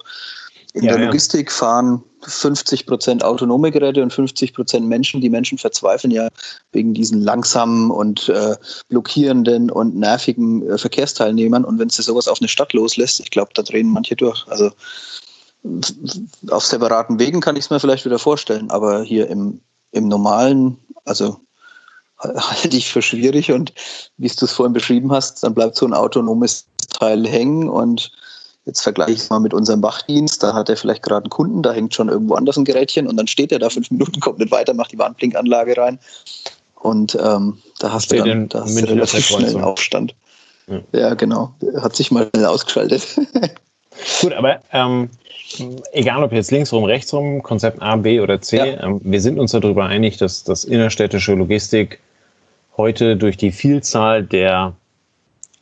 in 0.74 0.84
ja, 0.84 0.96
der 0.96 1.06
Logistik 1.06 1.50
ja. 1.50 1.56
fahren 1.56 2.04
50 2.22 2.86
Prozent 2.86 3.24
autonome 3.24 3.72
Geräte 3.72 4.04
und 4.04 4.14
50 4.14 4.54
Prozent 4.54 4.86
Menschen. 4.86 5.22
Die 5.22 5.30
Menschen 5.30 5.58
verzweifeln 5.58 6.12
ja 6.12 6.28
wegen 6.72 6.94
diesen 6.94 7.22
langsamen 7.22 7.90
und 7.90 8.30
äh, 8.30 8.56
blockierenden 8.90 9.72
und 9.72 9.96
nervigen 9.96 10.68
äh, 10.68 10.78
Verkehrsteilnehmern. 10.78 11.66
Und 11.66 11.80
wenn 11.80 11.90
sie 11.90 12.04
sowas 12.04 12.28
auf 12.28 12.42
eine 12.42 12.48
Stadt 12.48 12.74
loslässt, 12.74 13.20
ich 13.20 13.32
glaube, 13.32 13.52
da 13.56 13.64
drehen 13.64 13.90
manche 13.90 14.16
durch. 14.16 14.46
Also 14.48 14.72
auf 16.50 16.64
separaten 16.64 17.20
Wegen 17.20 17.42
kann 17.42 17.56
ich 17.56 17.66
es 17.66 17.70
mir 17.70 17.80
vielleicht 17.80 18.06
wieder 18.06 18.20
vorstellen, 18.20 18.70
aber 18.70 19.04
hier 19.04 19.28
im, 19.30 19.62
im 19.98 20.08
normalen 20.08 20.78
also 21.08 21.40
halte 22.20 22.76
ich 22.76 22.90
für 22.90 23.02
schwierig 23.02 23.52
und 23.52 23.74
wie 24.18 24.28
du 24.28 24.46
es 24.46 24.52
vorhin 24.52 24.74
beschrieben 24.74 25.12
hast, 25.12 25.44
dann 25.44 25.54
bleibt 25.54 25.76
so 25.76 25.86
ein 25.86 25.94
autonomes 25.94 26.66
Teil 26.90 27.28
hängen 27.28 27.70
und 27.70 28.12
jetzt 28.66 28.82
vergleiche 28.82 29.12
ich 29.12 29.20
es 29.20 29.30
mal 29.30 29.40
mit 29.40 29.54
unserem 29.54 29.82
Wachdienst, 29.82 30.44
da 30.44 30.54
hat 30.54 30.70
er 30.70 30.78
vielleicht 30.78 31.04
gerade 31.04 31.26
einen 31.26 31.30
Kunden, 31.30 31.62
da 31.62 31.72
hängt 31.72 31.94
schon 31.94 32.10
irgendwo 32.10 32.36
anders 32.36 32.58
ein 32.58 32.66
Gerätchen 32.66 33.08
und 33.08 33.18
dann 33.18 33.28
steht 33.28 33.52
er 33.52 33.60
da 33.60 33.70
fünf 33.70 33.92
Minuten, 33.92 34.20
kommt 34.20 34.40
nicht 34.40 34.52
weiter, 34.52 34.74
macht 34.74 34.92
die 34.92 35.00
Warnblinkanlage 35.00 35.78
rein 35.78 36.00
und 36.76 37.16
ähm, 37.22 37.60
da 37.80 37.92
hast 37.92 38.06
Steht 38.06 38.22
du 38.22 38.26
dann 38.26 38.50
da 38.50 38.62
hast 38.62 38.80
du 38.80 38.88
relativ 38.88 39.26
schnell 39.26 39.56
einen 39.56 39.64
Aufstand. 39.64 40.16
Ja. 40.68 40.82
ja, 40.92 41.14
genau. 41.14 41.54
Hat 41.82 41.96
sich 41.96 42.12
mal 42.12 42.30
schnell 42.34 42.46
ausgeschaltet. 42.46 43.08
Gut, 44.22 44.34
aber 44.34 44.60
ähm, 44.74 45.10
egal 45.92 46.24
ob 46.24 46.32
jetzt 46.32 46.52
linksrum, 46.52 46.84
rechtsrum, 46.84 47.44
Konzept 47.44 47.82
A, 47.82 47.96
B 47.96 48.20
oder 48.20 48.42
C, 48.42 48.58
ja. 48.58 48.84
ähm, 48.84 49.02
wir 49.04 49.22
sind 49.22 49.40
uns 49.40 49.52
darüber 49.52 49.86
einig, 49.86 50.18
dass 50.18 50.44
das 50.44 50.64
innerstädtische 50.64 51.34
Logistik 51.34 52.00
heute 52.76 53.18
durch 53.18 53.38
die 53.38 53.52
Vielzahl 53.52 54.24
der 54.24 54.74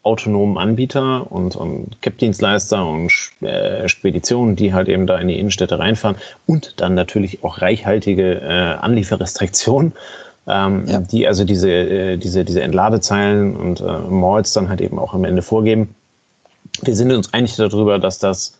autonomen 0.03 0.57
Anbieter 0.57 1.31
und, 1.31 1.55
und 1.55 1.99
CAP-Dienstleister 2.01 2.85
und 2.85 3.11
äh, 3.41 3.89
Speditionen, 3.89 4.55
die 4.55 4.73
halt 4.73 4.87
eben 4.87 5.07
da 5.07 5.17
in 5.17 5.27
die 5.27 5.39
Innenstädte 5.39 5.79
reinfahren 5.79 6.17
und 6.45 6.79
dann 6.79 6.93
natürlich 6.93 7.43
auch 7.43 7.61
reichhaltige 7.61 8.41
äh, 8.41 8.75
Anlieferrestriktionen, 8.81 9.93
ähm, 10.47 10.83
ja. 10.85 10.99
die 10.99 11.27
also 11.27 11.43
diese, 11.43 11.71
äh, 11.71 12.17
diese, 12.17 12.45
diese 12.45 12.61
Entladezeilen 12.61 13.55
und 13.55 13.81
äh, 13.81 13.97
Malls 14.09 14.53
dann 14.53 14.69
halt 14.69 14.81
eben 14.81 14.99
auch 14.99 15.15
am 15.15 15.25
Ende 15.25 15.41
vorgeben. 15.41 15.95
Wir 16.83 16.95
sind 16.95 17.11
uns 17.11 17.33
einig 17.33 17.55
darüber, 17.55 17.99
dass 17.99 18.19
das 18.19 18.57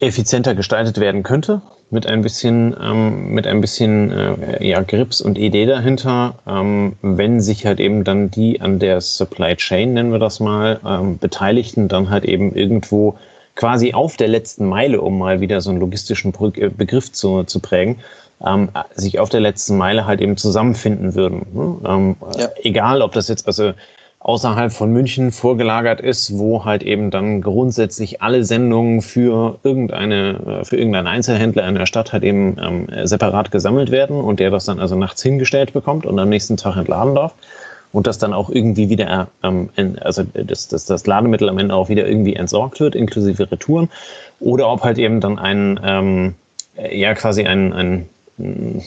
effizienter 0.00 0.54
gestaltet 0.54 1.00
werden 1.00 1.22
könnte, 1.22 1.62
mit 1.90 2.06
ein 2.06 2.20
bisschen, 2.20 2.76
ähm, 2.82 3.30
mit 3.30 3.46
ein 3.46 3.60
bisschen 3.60 4.12
äh, 4.12 4.66
ja, 4.66 4.82
Grips 4.82 5.20
und 5.20 5.38
Idee 5.38 5.66
dahinter, 5.66 6.34
ähm, 6.46 6.96
wenn 7.00 7.40
sich 7.40 7.64
halt 7.64 7.80
eben 7.80 8.04
dann 8.04 8.30
die 8.30 8.60
an 8.60 8.78
der 8.78 9.00
Supply 9.00 9.56
Chain, 9.56 9.94
nennen 9.94 10.12
wir 10.12 10.18
das 10.18 10.40
mal, 10.40 10.80
ähm, 10.84 11.18
Beteiligten 11.18 11.88
dann 11.88 12.10
halt 12.10 12.24
eben 12.24 12.54
irgendwo 12.54 13.16
quasi 13.54 13.94
auf 13.94 14.16
der 14.16 14.28
letzten 14.28 14.66
Meile, 14.66 15.00
um 15.00 15.18
mal 15.18 15.40
wieder 15.40 15.60
so 15.62 15.70
einen 15.70 15.80
logistischen 15.80 16.34
äh, 16.56 16.68
Begriff 16.68 17.12
zu, 17.12 17.44
zu 17.44 17.60
prägen, 17.60 17.98
ähm, 18.46 18.68
sich 18.94 19.18
auf 19.18 19.30
der 19.30 19.40
letzten 19.40 19.78
Meile 19.78 20.06
halt 20.06 20.20
eben 20.20 20.36
zusammenfinden 20.36 21.14
würden. 21.14 21.46
Ne? 21.54 21.76
Ähm, 21.88 22.16
ja. 22.38 22.48
Egal, 22.62 23.00
ob 23.00 23.12
das 23.12 23.28
jetzt, 23.28 23.46
also 23.46 23.72
außerhalb 24.26 24.72
von 24.72 24.92
München 24.92 25.30
vorgelagert 25.30 26.00
ist, 26.00 26.36
wo 26.36 26.64
halt 26.64 26.82
eben 26.82 27.12
dann 27.12 27.42
grundsätzlich 27.42 28.22
alle 28.22 28.44
Sendungen 28.44 29.00
für 29.00 29.60
irgendeine, 29.62 30.60
äh, 30.62 30.64
für 30.64 30.76
irgendeinen 30.76 31.06
Einzelhändler 31.06 31.66
in 31.68 31.76
der 31.76 31.86
Stadt 31.86 32.12
halt 32.12 32.24
eben 32.24 32.56
ähm, 32.60 32.88
separat 33.04 33.52
gesammelt 33.52 33.92
werden 33.92 34.20
und 34.20 34.40
der 34.40 34.50
das 34.50 34.64
dann 34.64 34.80
also 34.80 34.96
nachts 34.96 35.22
hingestellt 35.22 35.72
bekommt 35.72 36.06
und 36.06 36.18
am 36.18 36.28
nächsten 36.28 36.56
Tag 36.56 36.76
entladen 36.76 37.14
darf 37.14 37.34
und 37.92 38.08
das 38.08 38.18
dann 38.18 38.32
auch 38.32 38.50
irgendwie 38.50 38.88
wieder, 38.88 39.28
ähm, 39.44 39.68
also 40.00 40.24
das, 40.34 40.66
das, 40.66 40.86
das 40.86 41.06
Lademittel 41.06 41.48
am 41.48 41.58
Ende 41.58 41.76
auch 41.76 41.88
wieder 41.88 42.08
irgendwie 42.08 42.34
entsorgt 42.34 42.80
wird, 42.80 42.96
inklusive 42.96 43.48
Retouren, 43.48 43.88
oder 44.40 44.68
ob 44.68 44.82
halt 44.82 44.98
eben 44.98 45.20
dann 45.20 45.38
ein, 45.38 45.78
ähm, 45.84 46.34
ja 46.90 47.14
quasi 47.14 47.44
ein, 47.44 47.72
ein 47.72 48.82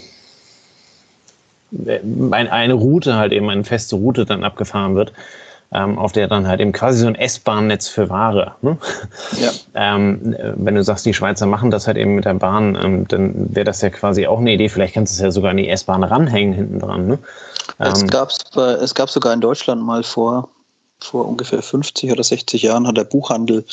eine 1.71 2.73
Route 2.73 3.15
halt 3.15 3.31
eben, 3.31 3.49
eine 3.49 3.63
feste 3.63 3.95
Route 3.95 4.25
dann 4.25 4.43
abgefahren 4.43 4.95
wird, 4.95 5.13
ähm, 5.71 5.99
auf 5.99 6.11
der 6.11 6.27
dann 6.27 6.47
halt 6.47 6.61
eben 6.61 6.71
quasi 6.71 6.99
so 6.99 7.07
ein 7.07 7.15
S-Bahn-Netz 7.15 7.87
für 7.87 8.09
Ware. 8.09 8.55
Ne? 8.61 8.77
Ja. 9.39 9.51
Ähm, 9.75 10.35
wenn 10.55 10.75
du 10.75 10.83
sagst, 10.83 11.05
die 11.05 11.13
Schweizer 11.13 11.45
machen 11.45 11.69
das 11.69 11.85
halt 11.85 11.97
eben 11.97 12.15
mit 12.15 12.25
der 12.25 12.33
Bahn, 12.33 12.77
ähm, 12.81 13.07
dann 13.07 13.53
wäre 13.53 13.65
das 13.65 13.81
ja 13.81 13.89
quasi 13.89 14.25
auch 14.25 14.39
eine 14.39 14.53
Idee. 14.53 14.69
Vielleicht 14.69 14.95
kannst 14.95 15.13
du 15.13 15.15
es 15.17 15.21
ja 15.21 15.31
sogar 15.31 15.51
an 15.51 15.57
die 15.57 15.69
S-Bahn 15.69 16.03
ranhängen 16.03 16.53
hinten 16.53 16.79
dran. 16.79 17.07
Ne? 17.07 17.19
es, 17.77 18.01
ähm, 18.01 18.07
gab's 18.07 18.39
es 18.55 18.95
gab 18.95 19.09
sogar 19.09 19.33
in 19.33 19.41
Deutschland 19.41 19.83
mal 19.83 20.03
vor, 20.03 20.49
vor 20.99 21.27
ungefähr 21.27 21.61
50 21.61 22.11
oder 22.11 22.23
60 22.23 22.63
Jahren 22.63 22.87
hat 22.87 22.97
der 22.97 23.03
Buchhandel 23.03 23.63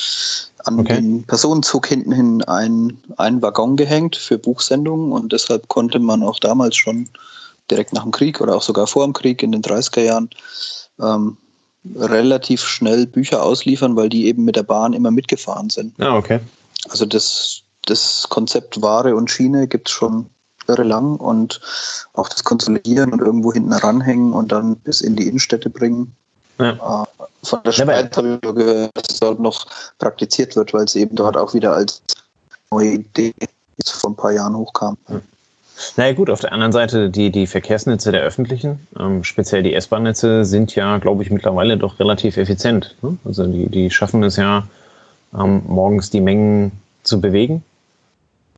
an 0.64 0.80
okay. 0.80 0.96
den 0.96 1.24
Personenzug 1.24 1.86
hinten 1.86 2.12
hin 2.12 2.42
einen, 2.44 3.02
einen 3.16 3.40
Waggon 3.40 3.76
gehängt 3.76 4.16
für 4.16 4.36
Buchsendungen 4.36 5.12
und 5.12 5.32
deshalb 5.32 5.68
konnte 5.68 5.98
man 5.98 6.22
auch 6.22 6.38
damals 6.38 6.76
schon 6.76 7.08
direkt 7.70 7.92
nach 7.92 8.02
dem 8.02 8.12
Krieg 8.12 8.40
oder 8.40 8.56
auch 8.56 8.62
sogar 8.62 8.86
vor 8.86 9.04
dem 9.04 9.12
Krieg 9.12 9.42
in 9.42 9.52
den 9.52 9.62
30er 9.62 10.02
Jahren 10.02 10.30
ähm, 11.00 11.36
relativ 11.94 12.64
schnell 12.64 13.06
Bücher 13.06 13.42
ausliefern, 13.42 13.96
weil 13.96 14.08
die 14.08 14.26
eben 14.26 14.44
mit 14.44 14.56
der 14.56 14.62
Bahn 14.62 14.92
immer 14.92 15.10
mitgefahren 15.10 15.70
sind. 15.70 15.94
Ah, 16.00 16.16
okay. 16.16 16.40
Also 16.88 17.06
das, 17.06 17.62
das 17.86 18.26
Konzept 18.28 18.80
Ware 18.82 19.14
und 19.14 19.30
Schiene 19.30 19.66
gibt 19.66 19.88
es 19.88 19.94
schon 19.94 20.26
irre 20.68 20.82
lang 20.82 21.16
und 21.16 21.60
auch 22.14 22.28
das 22.28 22.42
Konsolidieren 22.42 23.12
und 23.12 23.20
irgendwo 23.20 23.52
hinten 23.52 23.72
ranhängen 23.72 24.32
und 24.32 24.50
dann 24.50 24.76
bis 24.76 25.00
in 25.00 25.14
die 25.14 25.28
Innenstädte 25.28 25.70
bringen. 25.70 26.14
Ja. 26.58 26.72
Äh, 26.72 27.24
von 27.42 27.62
der 27.64 27.72
Schweiz 27.72 28.16
habe 28.16 28.34
ich 28.34 28.40
gehört, 28.40 28.90
dass 28.94 29.04
es 29.10 29.20
dort 29.20 29.38
noch 29.38 29.66
praktiziert 29.98 30.56
wird, 30.56 30.72
weil 30.74 30.84
es 30.84 30.96
eben 30.96 31.14
dort 31.14 31.36
auch 31.36 31.54
wieder 31.54 31.74
als 31.74 32.02
neue 32.70 32.94
Idee 32.94 33.34
vor 33.84 34.10
ein 34.10 34.16
paar 34.16 34.32
Jahren 34.32 34.56
hochkam. 34.56 34.96
Ja. 35.76 35.82
Naja 35.96 36.14
gut, 36.14 36.30
auf 36.30 36.40
der 36.40 36.52
anderen 36.52 36.72
Seite, 36.72 37.10
die, 37.10 37.30
die 37.30 37.46
Verkehrsnetze 37.46 38.12
der 38.12 38.22
öffentlichen, 38.22 38.86
ähm, 38.98 39.24
speziell 39.24 39.62
die 39.62 39.74
S-Bahn-Netze, 39.74 40.44
sind 40.44 40.74
ja, 40.74 40.98
glaube 40.98 41.22
ich, 41.22 41.30
mittlerweile 41.30 41.76
doch 41.76 41.98
relativ 42.00 42.36
effizient. 42.36 42.96
Ne? 43.02 43.16
Also 43.24 43.46
die, 43.46 43.68
die 43.68 43.90
schaffen 43.90 44.22
es 44.22 44.36
ja, 44.36 44.66
ähm, 45.38 45.62
morgens 45.66 46.10
die 46.10 46.20
Mengen 46.20 46.72
zu 47.02 47.20
bewegen. 47.20 47.62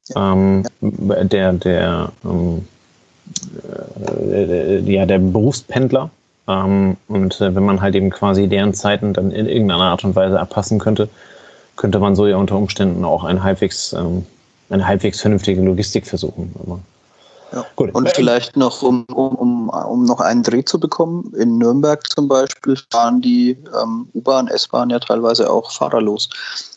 Ja. 0.09 0.33
Ähm, 0.33 0.65
der, 0.81 1.53
der, 1.53 2.13
ähm, 2.25 2.67
äh, 4.31 4.79
ja, 4.81 5.07
der 5.07 5.19
Berufspendler. 5.19 6.11
Ähm, 6.47 6.97
und 7.09 7.41
äh, 7.41 7.55
wenn 7.55 7.65
man 7.65 7.81
halt 7.81 7.95
eben 7.95 8.11
quasi 8.11 8.49
deren 8.49 8.75
Zeiten 8.75 9.13
dann 9.13 9.31
in 9.31 9.47
irgendeiner 9.47 9.85
Art 9.85 10.05
und 10.05 10.17
Weise 10.17 10.41
abpassen 10.41 10.79
könnte, 10.79 11.09
könnte 11.77 11.99
man 11.99 12.17
so 12.17 12.27
ja 12.27 12.37
unter 12.37 12.57
Umständen 12.57 13.05
auch 13.05 13.25
ein 13.25 13.43
halbwegs, 13.43 13.93
ähm, 13.93 14.25
eine 14.71 14.87
halbwegs 14.87 15.21
vernünftige 15.21 15.63
Logistik 15.63 16.07
versuchen. 16.07 16.55
Aber 16.61 16.81
ja. 17.53 17.65
Gut. 17.77 17.95
Und 17.95 18.11
vielleicht 18.11 18.57
noch, 18.57 18.83
um, 18.83 19.05
um, 19.05 19.69
um 19.69 20.05
noch 20.05 20.21
einen 20.21 20.43
Dreh 20.43 20.65
zu 20.65 20.79
bekommen, 20.79 21.33
in 21.37 21.59
Nürnberg 21.59 22.09
zum 22.11 22.29
Beispiel 22.29 22.77
fahren 22.91 23.21
die 23.21 23.57
ähm, 23.81 24.09
U-Bahn, 24.15 24.49
S-Bahn 24.49 24.91
ja 24.91 24.99
teilweise 24.99 25.51
auch 25.51 25.71
fahrerlos. 25.71 26.29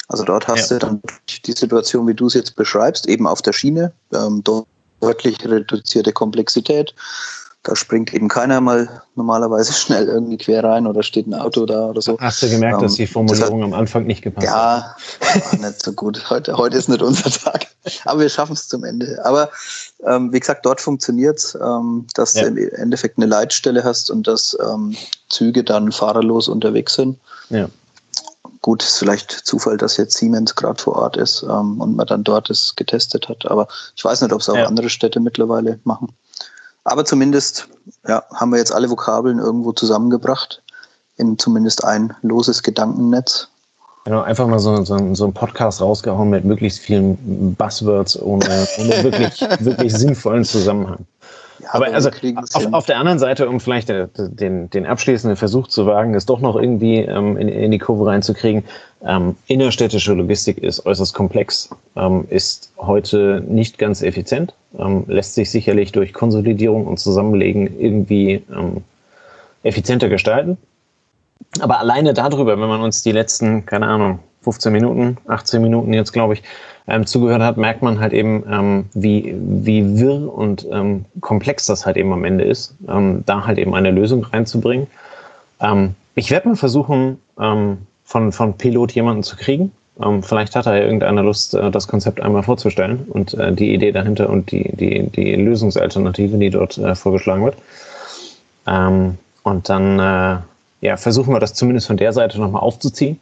Also 0.08 0.24
dort 0.24 0.48
hast 0.48 0.72
ja. 0.72 0.80
du 0.80 0.86
dann 0.88 1.02
die 1.46 1.54
Situation, 1.54 2.08
wie 2.08 2.14
du 2.14 2.28
es 2.28 2.34
jetzt 2.34 2.56
beschreibst, 2.56 3.08
eben 3.08 3.28
auf 3.28 3.42
der 3.42 3.54
Schiene, 3.54 3.94
ähm, 4.14 4.44
deutlich 5.00 5.38
reduzierte 5.46 6.12
Komplexität, 6.12 6.94
da 7.64 7.76
springt 7.76 8.12
eben 8.14 8.28
keiner 8.28 8.60
mal 8.60 9.04
normalerweise 9.16 9.72
schnell 9.74 10.08
irgendwie 10.08 10.38
quer 10.38 10.64
rein 10.64 10.88
oder 10.88 11.04
steht 11.04 11.28
ein 11.28 11.34
Auto 11.34 11.66
da 11.66 11.86
oder 11.86 12.02
so. 12.02 12.18
Hast 12.20 12.42
du 12.42 12.50
gemerkt, 12.50 12.78
ähm, 12.78 12.84
dass 12.84 12.96
die 12.96 13.08
Formulierung 13.08 13.62
hat, 13.62 13.68
am 13.68 13.74
Anfang 13.74 14.06
nicht 14.06 14.24
gepasst 14.24 14.48
ja, 14.48 14.96
hat? 15.22 15.54
Ja, 15.54 15.70
nicht 15.70 15.84
so 15.84 15.94
gut. 15.94 16.30
Heute, 16.30 16.58
heute 16.58 16.78
ist 16.78 16.90
nicht 16.90 17.02
unser 17.02 17.30
Tag. 17.44 17.68
Aber 18.06 18.22
wir 18.22 18.30
schaffen 18.30 18.54
es 18.54 18.68
zum 18.68 18.84
Ende. 18.84 19.20
Aber 19.26 19.50
ähm, 20.06 20.34
wie 20.34 20.40
gesagt, 20.40 20.66
dort 20.66 20.82
funktioniert 20.82 21.38
es, 21.38 21.56
ähm, 21.56 22.08
dass 22.16 22.34
ja. 22.34 22.50
du 22.50 22.60
im 22.60 22.76
Endeffekt 22.76 23.18
eine 23.18 23.28
Leitstelle 23.28 23.84
hast 23.84 24.10
und 24.10 24.28
dass 24.28 24.58
ähm, 24.64 24.96
Züge 25.30 25.64
dann 25.64 25.92
fahrerlos 25.92 26.48
unterwegs 26.48 26.96
sind. 26.96 27.20
Ja. 27.50 27.70
Gut, 28.62 28.84
ist 28.84 28.98
vielleicht 28.98 29.32
Zufall, 29.32 29.78
dass 29.78 29.98
jetzt 29.98 30.18
Siemens 30.18 30.56
gerade 30.56 30.82
vor 30.82 30.96
Ort 30.96 31.18
ist 31.18 31.44
ähm, 31.44 31.82
und 31.82 31.96
man 31.96 32.08
dann 32.08 32.24
dort 32.24 32.50
es 32.50 32.76
getestet 32.76 33.28
hat. 33.30 33.46
Aber 33.46 33.68
ich 33.96 34.04
weiß 34.04 34.22
nicht, 34.22 34.34
ob 34.34 34.42
es 34.42 34.50
auch 34.50 34.56
ja. 34.56 34.66
andere 34.66 34.90
Städte 34.90 35.20
mittlerweile 35.20 35.80
machen. 35.84 36.10
Aber 36.84 37.06
zumindest 37.06 37.68
ja, 38.08 38.24
haben 38.34 38.52
wir 38.52 38.58
jetzt 38.58 38.74
alle 38.74 38.90
Vokabeln 38.90 39.40
irgendwo 39.40 39.72
zusammengebracht 39.72 40.62
in 41.18 41.38
zumindest 41.38 41.84
ein 41.84 42.16
loses 42.22 42.64
Gedankennetz. 42.64 43.48
Genau, 44.06 44.22
einfach 44.22 44.48
mal 44.48 44.58
so, 44.60 44.84
so, 44.84 45.14
so 45.14 45.24
einen 45.26 45.34
Podcast 45.34 45.80
rausgehauen 45.80 46.30
mit 46.30 46.44
möglichst 46.44 46.80
vielen 46.80 47.56
Buzzwords 47.56 48.20
ohne, 48.20 48.68
ohne 48.80 49.04
wirklich, 49.04 49.42
wirklich 49.60 49.94
sinnvollen 49.94 50.44
Zusammenhang. 50.44 51.06
Ja, 51.62 51.70
aber, 51.74 51.94
also 51.94 52.10
auf, 52.54 52.74
auf, 52.74 52.86
der 52.86 52.98
anderen 52.98 53.20
Seite, 53.20 53.48
um 53.48 53.60
vielleicht 53.60 53.90
den, 53.90 54.70
den 54.70 54.86
abschließenden 54.86 55.38
Versuch 55.38 55.68
zu 55.68 55.86
wagen, 55.86 56.16
es 56.16 56.26
doch 56.26 56.40
noch 56.40 56.56
irgendwie 56.56 56.98
ähm, 56.98 57.38
in, 57.38 57.48
in, 57.48 57.72
die 57.72 57.78
Kurve 57.78 58.08
reinzukriegen, 58.08 58.64
ähm, 59.04 59.36
innerstädtische 59.48 60.14
Logistik 60.14 60.58
ist 60.58 60.86
äußerst 60.86 61.14
komplex, 61.14 61.70
ähm, 61.96 62.26
ist 62.30 62.72
heute 62.78 63.44
nicht 63.48 63.78
ganz 63.78 64.02
effizient, 64.02 64.54
ähm, 64.78 65.04
lässt 65.08 65.36
sich 65.36 65.52
sicherlich 65.52 65.92
durch 65.92 66.14
Konsolidierung 66.14 66.88
und 66.88 67.00
Zusammenlegen 67.00 67.80
irgendwie 67.80 68.44
ähm, 68.56 68.84
effizienter 69.64 70.10
gestalten. 70.10 70.58
Aber 71.60 71.80
alleine 71.80 72.14
darüber, 72.14 72.60
wenn 72.60 72.70
man 72.70 72.82
uns 72.82 73.04
die 73.04 73.12
letzten, 73.12 73.66
keine 73.66 73.88
Ahnung, 73.88 74.20
15 74.42 74.74
Minuten, 74.74 75.18
18 75.28 75.62
Minuten 75.62 75.94
jetzt, 75.94 76.12
glaube 76.12 76.34
ich, 76.34 76.44
ähm, 76.88 77.06
zugehört 77.06 77.42
hat, 77.42 77.58
merkt 77.58 77.82
man 77.82 78.00
halt 78.00 78.14
eben, 78.14 78.44
ähm, 78.50 78.86
wie, 78.94 79.36
wie 79.38 80.00
wirr 80.00 80.34
und 80.34 80.68
ähm, 80.72 81.06
komplex 81.22 81.68
das 81.68 81.86
halt 81.86 81.98
eben 81.98 82.12
am 82.12 82.26
Ende 82.26 82.44
ist, 82.44 82.76
ähm, 82.90 83.24
da 83.26 83.46
halt 83.46 83.60
eben 83.60 83.76
eine 83.76 83.92
Lösung 83.92 84.24
reinzubringen. 84.24 84.88
Ähm, 85.60 85.96
ich 86.16 86.32
werde 86.32 86.50
mal 86.50 86.56
versuchen, 86.56 87.20
ähm, 87.40 87.78
von, 88.04 88.32
von 88.32 88.58
Pilot 88.58 88.92
jemanden 88.92 89.24
zu 89.24 89.38
kriegen. 89.38 89.72
vielleicht 90.22 90.56
hat 90.56 90.66
er 90.66 90.78
ja 90.78 90.84
irgendeine 90.84 91.22
Lust, 91.22 91.54
äh, 91.54 91.70
das 91.70 91.88
Konzept 91.88 92.20
einmal 92.20 92.44
vorzustellen 92.44 93.06
und 93.10 93.36
äh, 93.36 93.54
die 93.54 93.74
Idee 93.74 93.92
dahinter 93.92 94.30
und 94.30 94.52
die, 94.52 94.76
die, 94.76 95.04
die 95.08 95.36
Lösungsalternative, 95.36 96.38
die 96.38 96.50
dort 96.50 96.78
äh, 96.78 96.96
vorgeschlagen 96.96 97.46
wird. 97.46 97.56
und 99.44 99.70
dann 99.70 100.00
äh, 100.00 100.38
ja, 100.82 100.98
versuchen 100.98 101.34
wir 101.34 101.40
das 101.40 101.54
zumindest 101.54 101.88
von 101.88 101.98
der 101.98 102.12
Seite 102.12 102.40
nochmal 102.40 102.62
aufzuziehen 102.62 103.20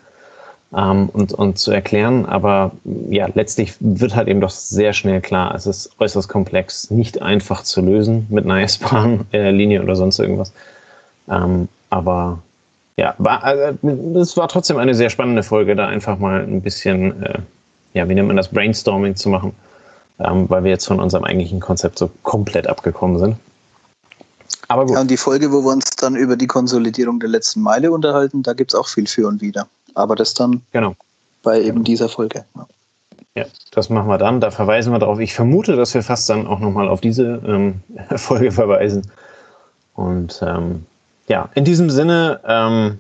ähm, 0.76 1.10
und, 1.10 1.34
und 1.34 1.58
zu 1.58 1.72
erklären. 1.72 2.26
Aber 2.26 2.72
ja, 3.10 3.28
letztlich 3.34 3.74
wird 3.80 4.16
halt 4.16 4.28
eben 4.28 4.42
doch 4.42 4.50
sehr 4.50 4.94
schnell 4.94 5.22
klar, 5.22 5.54
es 5.56 5.66
ist 5.66 5.92
äußerst 6.00 6.30
komplex, 6.30 6.92
nicht 6.92 7.22
einfach 7.22 7.64
zu 7.64 7.82
lösen 7.82 8.28
mit 8.30 8.46
einer 8.46 8.62
S-Bahn-Linie 8.62 9.82
oder 9.84 9.96
sonst 9.96 10.20
irgendwas. 10.20 10.54
Ähm, 11.30 11.68
aber 11.90 12.40
ja, 12.98 13.16
war, 13.18 13.44
also, 13.44 14.20
es 14.20 14.36
war 14.36 14.48
trotzdem 14.48 14.78
eine 14.78 14.94
sehr 14.94 15.10
spannende 15.10 15.44
Folge, 15.44 15.76
da 15.76 15.88
einfach 15.88 16.20
mal 16.20 16.42
ein 16.42 16.62
bisschen, 16.62 17.24
äh, 17.24 17.40
ja, 17.94 18.08
wie 18.10 18.14
nennt 18.14 18.28
man 18.28 18.38
das, 18.38 18.50
Brainstorming 18.50 19.16
zu 19.16 19.30
machen, 19.30 19.54
ähm, 20.20 20.50
weil 20.50 20.64
wir 20.64 20.72
jetzt 20.72 20.86
von 20.86 21.00
unserem 21.00 21.24
eigentlichen 21.24 21.60
Konzept 21.60 21.98
so 21.98 22.12
komplett 22.24 22.68
abgekommen 22.68 23.18
sind. 23.18 23.38
Aber 24.68 24.86
gut. 24.86 24.96
Ja, 24.96 25.02
und 25.02 25.10
die 25.10 25.18
Folge, 25.18 25.52
wo 25.52 25.62
wir 25.64 25.72
uns 25.72 25.86
dann 25.98 26.16
über 26.16 26.36
die 26.36 26.48
Konsolidierung 26.48 27.20
der 27.20 27.30
letzten 27.30 27.62
Meile 27.62 27.92
unterhalten, 27.92 28.44
da 28.44 28.54
gibt 28.54 28.74
es 28.74 28.80
auch 28.80 28.88
viel 28.88 29.08
für 29.08 29.28
und 29.28 29.42
wieder. 29.42 29.68
Aber 29.96 30.16
das 30.16 30.34
dann 30.34 30.62
genau. 30.72 30.96
bei 31.44 31.62
eben 31.62 31.84
dieser 31.84 32.10
Folge. 32.10 32.46
Ja. 32.56 32.68
ja. 33.36 33.46
das 33.72 33.90
machen 33.90 34.08
wir 34.08 34.18
dann. 34.18 34.42
Da 34.42 34.52
verweisen 34.52 34.92
wir 34.94 35.00
darauf. 35.00 35.20
Ich 35.20 35.34
vermute, 35.34 35.76
dass 35.76 35.94
wir 35.94 36.04
fast 36.04 36.30
dann 36.30 36.48
auch 36.48 36.60
nochmal 36.60 36.88
auf 36.88 37.02
diese 37.02 37.42
ähm, 37.46 37.82
Folge 38.16 38.52
verweisen. 38.52 39.10
Und 39.96 40.42
ähm, 40.46 40.86
ja, 41.28 41.50
in 41.56 41.66
diesem 41.66 41.90
Sinne, 41.90 42.40
ähm, 42.46 43.00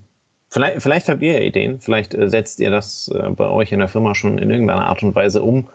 vielleicht, 0.49 0.81
vielleicht 0.81 1.09
habt 1.09 1.21
ihr 1.21 1.33
ja 1.33 1.39
Ideen. 1.39 1.79
Vielleicht 1.79 2.13
äh, 2.13 2.29
setzt 2.29 2.59
ihr 2.59 2.69
das 2.69 3.07
äh, 3.09 3.29
bei 3.29 3.47
euch 3.47 3.71
in 3.71 3.79
der 3.79 3.87
Firma 3.87 4.15
schon 4.15 4.37
in 4.37 4.49
irgendeiner 4.49 4.87
Art 4.87 5.03
und 5.03 5.15
Weise 5.15 5.41
um. 5.41 5.67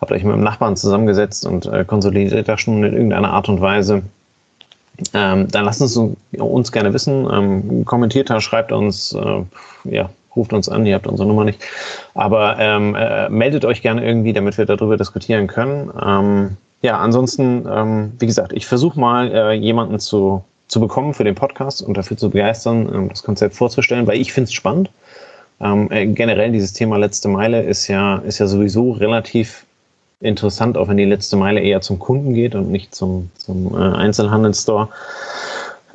Habt 0.00 0.12
euch 0.12 0.24
mit 0.24 0.34
dem 0.34 0.42
Nachbarn 0.42 0.76
zusammengesetzt 0.76 1.44
und 1.44 1.66
äh, 1.66 1.84
konsolidiert 1.84 2.48
das 2.48 2.60
schon 2.60 2.82
in 2.84 2.92
irgendeiner 2.94 3.32
Art 3.32 3.48
und 3.48 3.60
Weise. 3.60 4.02
Ähm, 5.14 5.48
dann 5.48 5.64
lasst 5.64 5.82
uns, 5.82 5.98
uns 6.38 6.72
gerne 6.72 6.92
wissen. 6.92 7.28
Ähm, 7.30 7.84
kommentiert 7.84 8.30
da, 8.30 8.40
schreibt 8.40 8.72
uns, 8.72 9.12
äh, 9.12 9.44
ja, 9.84 10.10
ruft 10.36 10.52
uns 10.52 10.68
an, 10.68 10.86
ihr 10.86 10.94
habt 10.94 11.06
unsere 11.06 11.28
Nummer 11.28 11.44
nicht. 11.44 11.62
Aber 12.14 12.56
ähm, 12.58 12.94
äh, 12.94 13.28
meldet 13.28 13.64
euch 13.64 13.82
gerne 13.82 14.04
irgendwie, 14.04 14.32
damit 14.32 14.58
wir 14.58 14.66
darüber 14.66 14.96
diskutieren 14.96 15.46
können. 15.46 15.90
Ähm, 16.04 16.56
ja, 16.82 16.98
ansonsten, 16.98 17.66
ähm, 17.70 18.12
wie 18.18 18.26
gesagt, 18.26 18.52
ich 18.52 18.66
versuche 18.66 18.98
mal 18.98 19.30
äh, 19.32 19.52
jemanden 19.52 19.98
zu, 19.98 20.42
zu 20.68 20.80
bekommen 20.80 21.12
für 21.12 21.24
den 21.24 21.34
Podcast 21.34 21.82
und 21.82 21.96
dafür 21.96 22.16
zu 22.16 22.30
begeistern, 22.30 22.88
ähm, 22.92 23.08
das 23.08 23.22
Konzept 23.22 23.54
vorzustellen, 23.54 24.06
weil 24.06 24.20
ich 24.20 24.32
finde 24.32 24.46
es 24.48 24.52
spannend. 24.52 24.90
Ähm, 25.60 25.90
äh, 25.90 26.06
generell 26.06 26.52
dieses 26.52 26.72
Thema 26.72 26.96
letzte 26.96 27.28
Meile 27.28 27.62
ist 27.62 27.86
ja, 27.88 28.16
ist 28.18 28.38
ja 28.38 28.46
sowieso 28.46 28.92
relativ 28.92 29.66
interessant, 30.20 30.78
auch 30.78 30.88
wenn 30.88 30.96
die 30.96 31.04
letzte 31.04 31.36
Meile 31.36 31.60
eher 31.60 31.80
zum 31.80 31.98
Kunden 31.98 32.34
geht 32.34 32.54
und 32.54 32.70
nicht 32.70 32.94
zum, 32.94 33.30
zum 33.34 33.74
äh, 33.74 33.96
Einzelhandelsstore. 33.96 34.88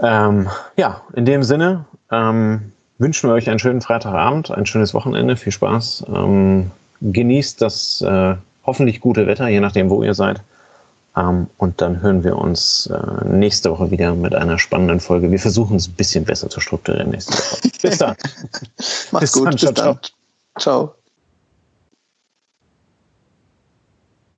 Ähm, 0.02 0.50
ja, 0.78 1.02
in 1.16 1.26
dem 1.26 1.44
Sinne, 1.44 1.86
ähm, 2.12 2.72
wünschen 2.98 3.30
wir 3.30 3.34
euch 3.34 3.50
einen 3.50 3.60
schönen 3.60 3.82
Freitagabend, 3.82 4.52
ein 4.52 4.66
schönes 4.66 4.94
Wochenende, 4.94 5.36
viel 5.38 5.52
Spaß. 5.52 6.06
Ähm, 6.14 6.72
genießt 7.02 7.62
das 7.62 8.02
äh, 8.02 8.36
hoffentlich 8.66 9.02
gute 9.02 9.28
Wetter, 9.28 9.48
je 9.48 9.60
nachdem, 9.60 9.90
wo 9.90 10.04
ihr 10.04 10.14
seid. 10.14 10.42
Ähm, 11.18 11.48
und 11.58 11.82
dann 11.82 12.02
hören 12.02 12.24
wir 12.24 12.38
uns 12.38 12.88
äh, 12.88 13.26
nächste 13.26 13.72
Woche 13.72 13.92
wieder 13.92 14.14
mit 14.16 14.36
einer 14.36 14.60
spannenden 14.60 15.00
Folge. 15.00 15.32
Wir 15.32 15.40
versuchen 15.40 15.78
es 15.78 15.88
ein 15.88 15.94
bisschen 15.94 16.26
besser 16.26 16.50
zu 16.50 16.60
strukturieren 16.60 17.12
nächste 17.12 17.34
Woche. 17.34 17.70
Bis 17.82 17.98
dann. 17.98 18.16
Macht's 19.12 19.20
bis 19.20 19.32
gut. 19.32 19.46
Dann. 19.46 19.54
Bis 19.54 19.62
ciao, 19.62 19.72
dann. 19.72 20.00
ciao. 20.60 20.96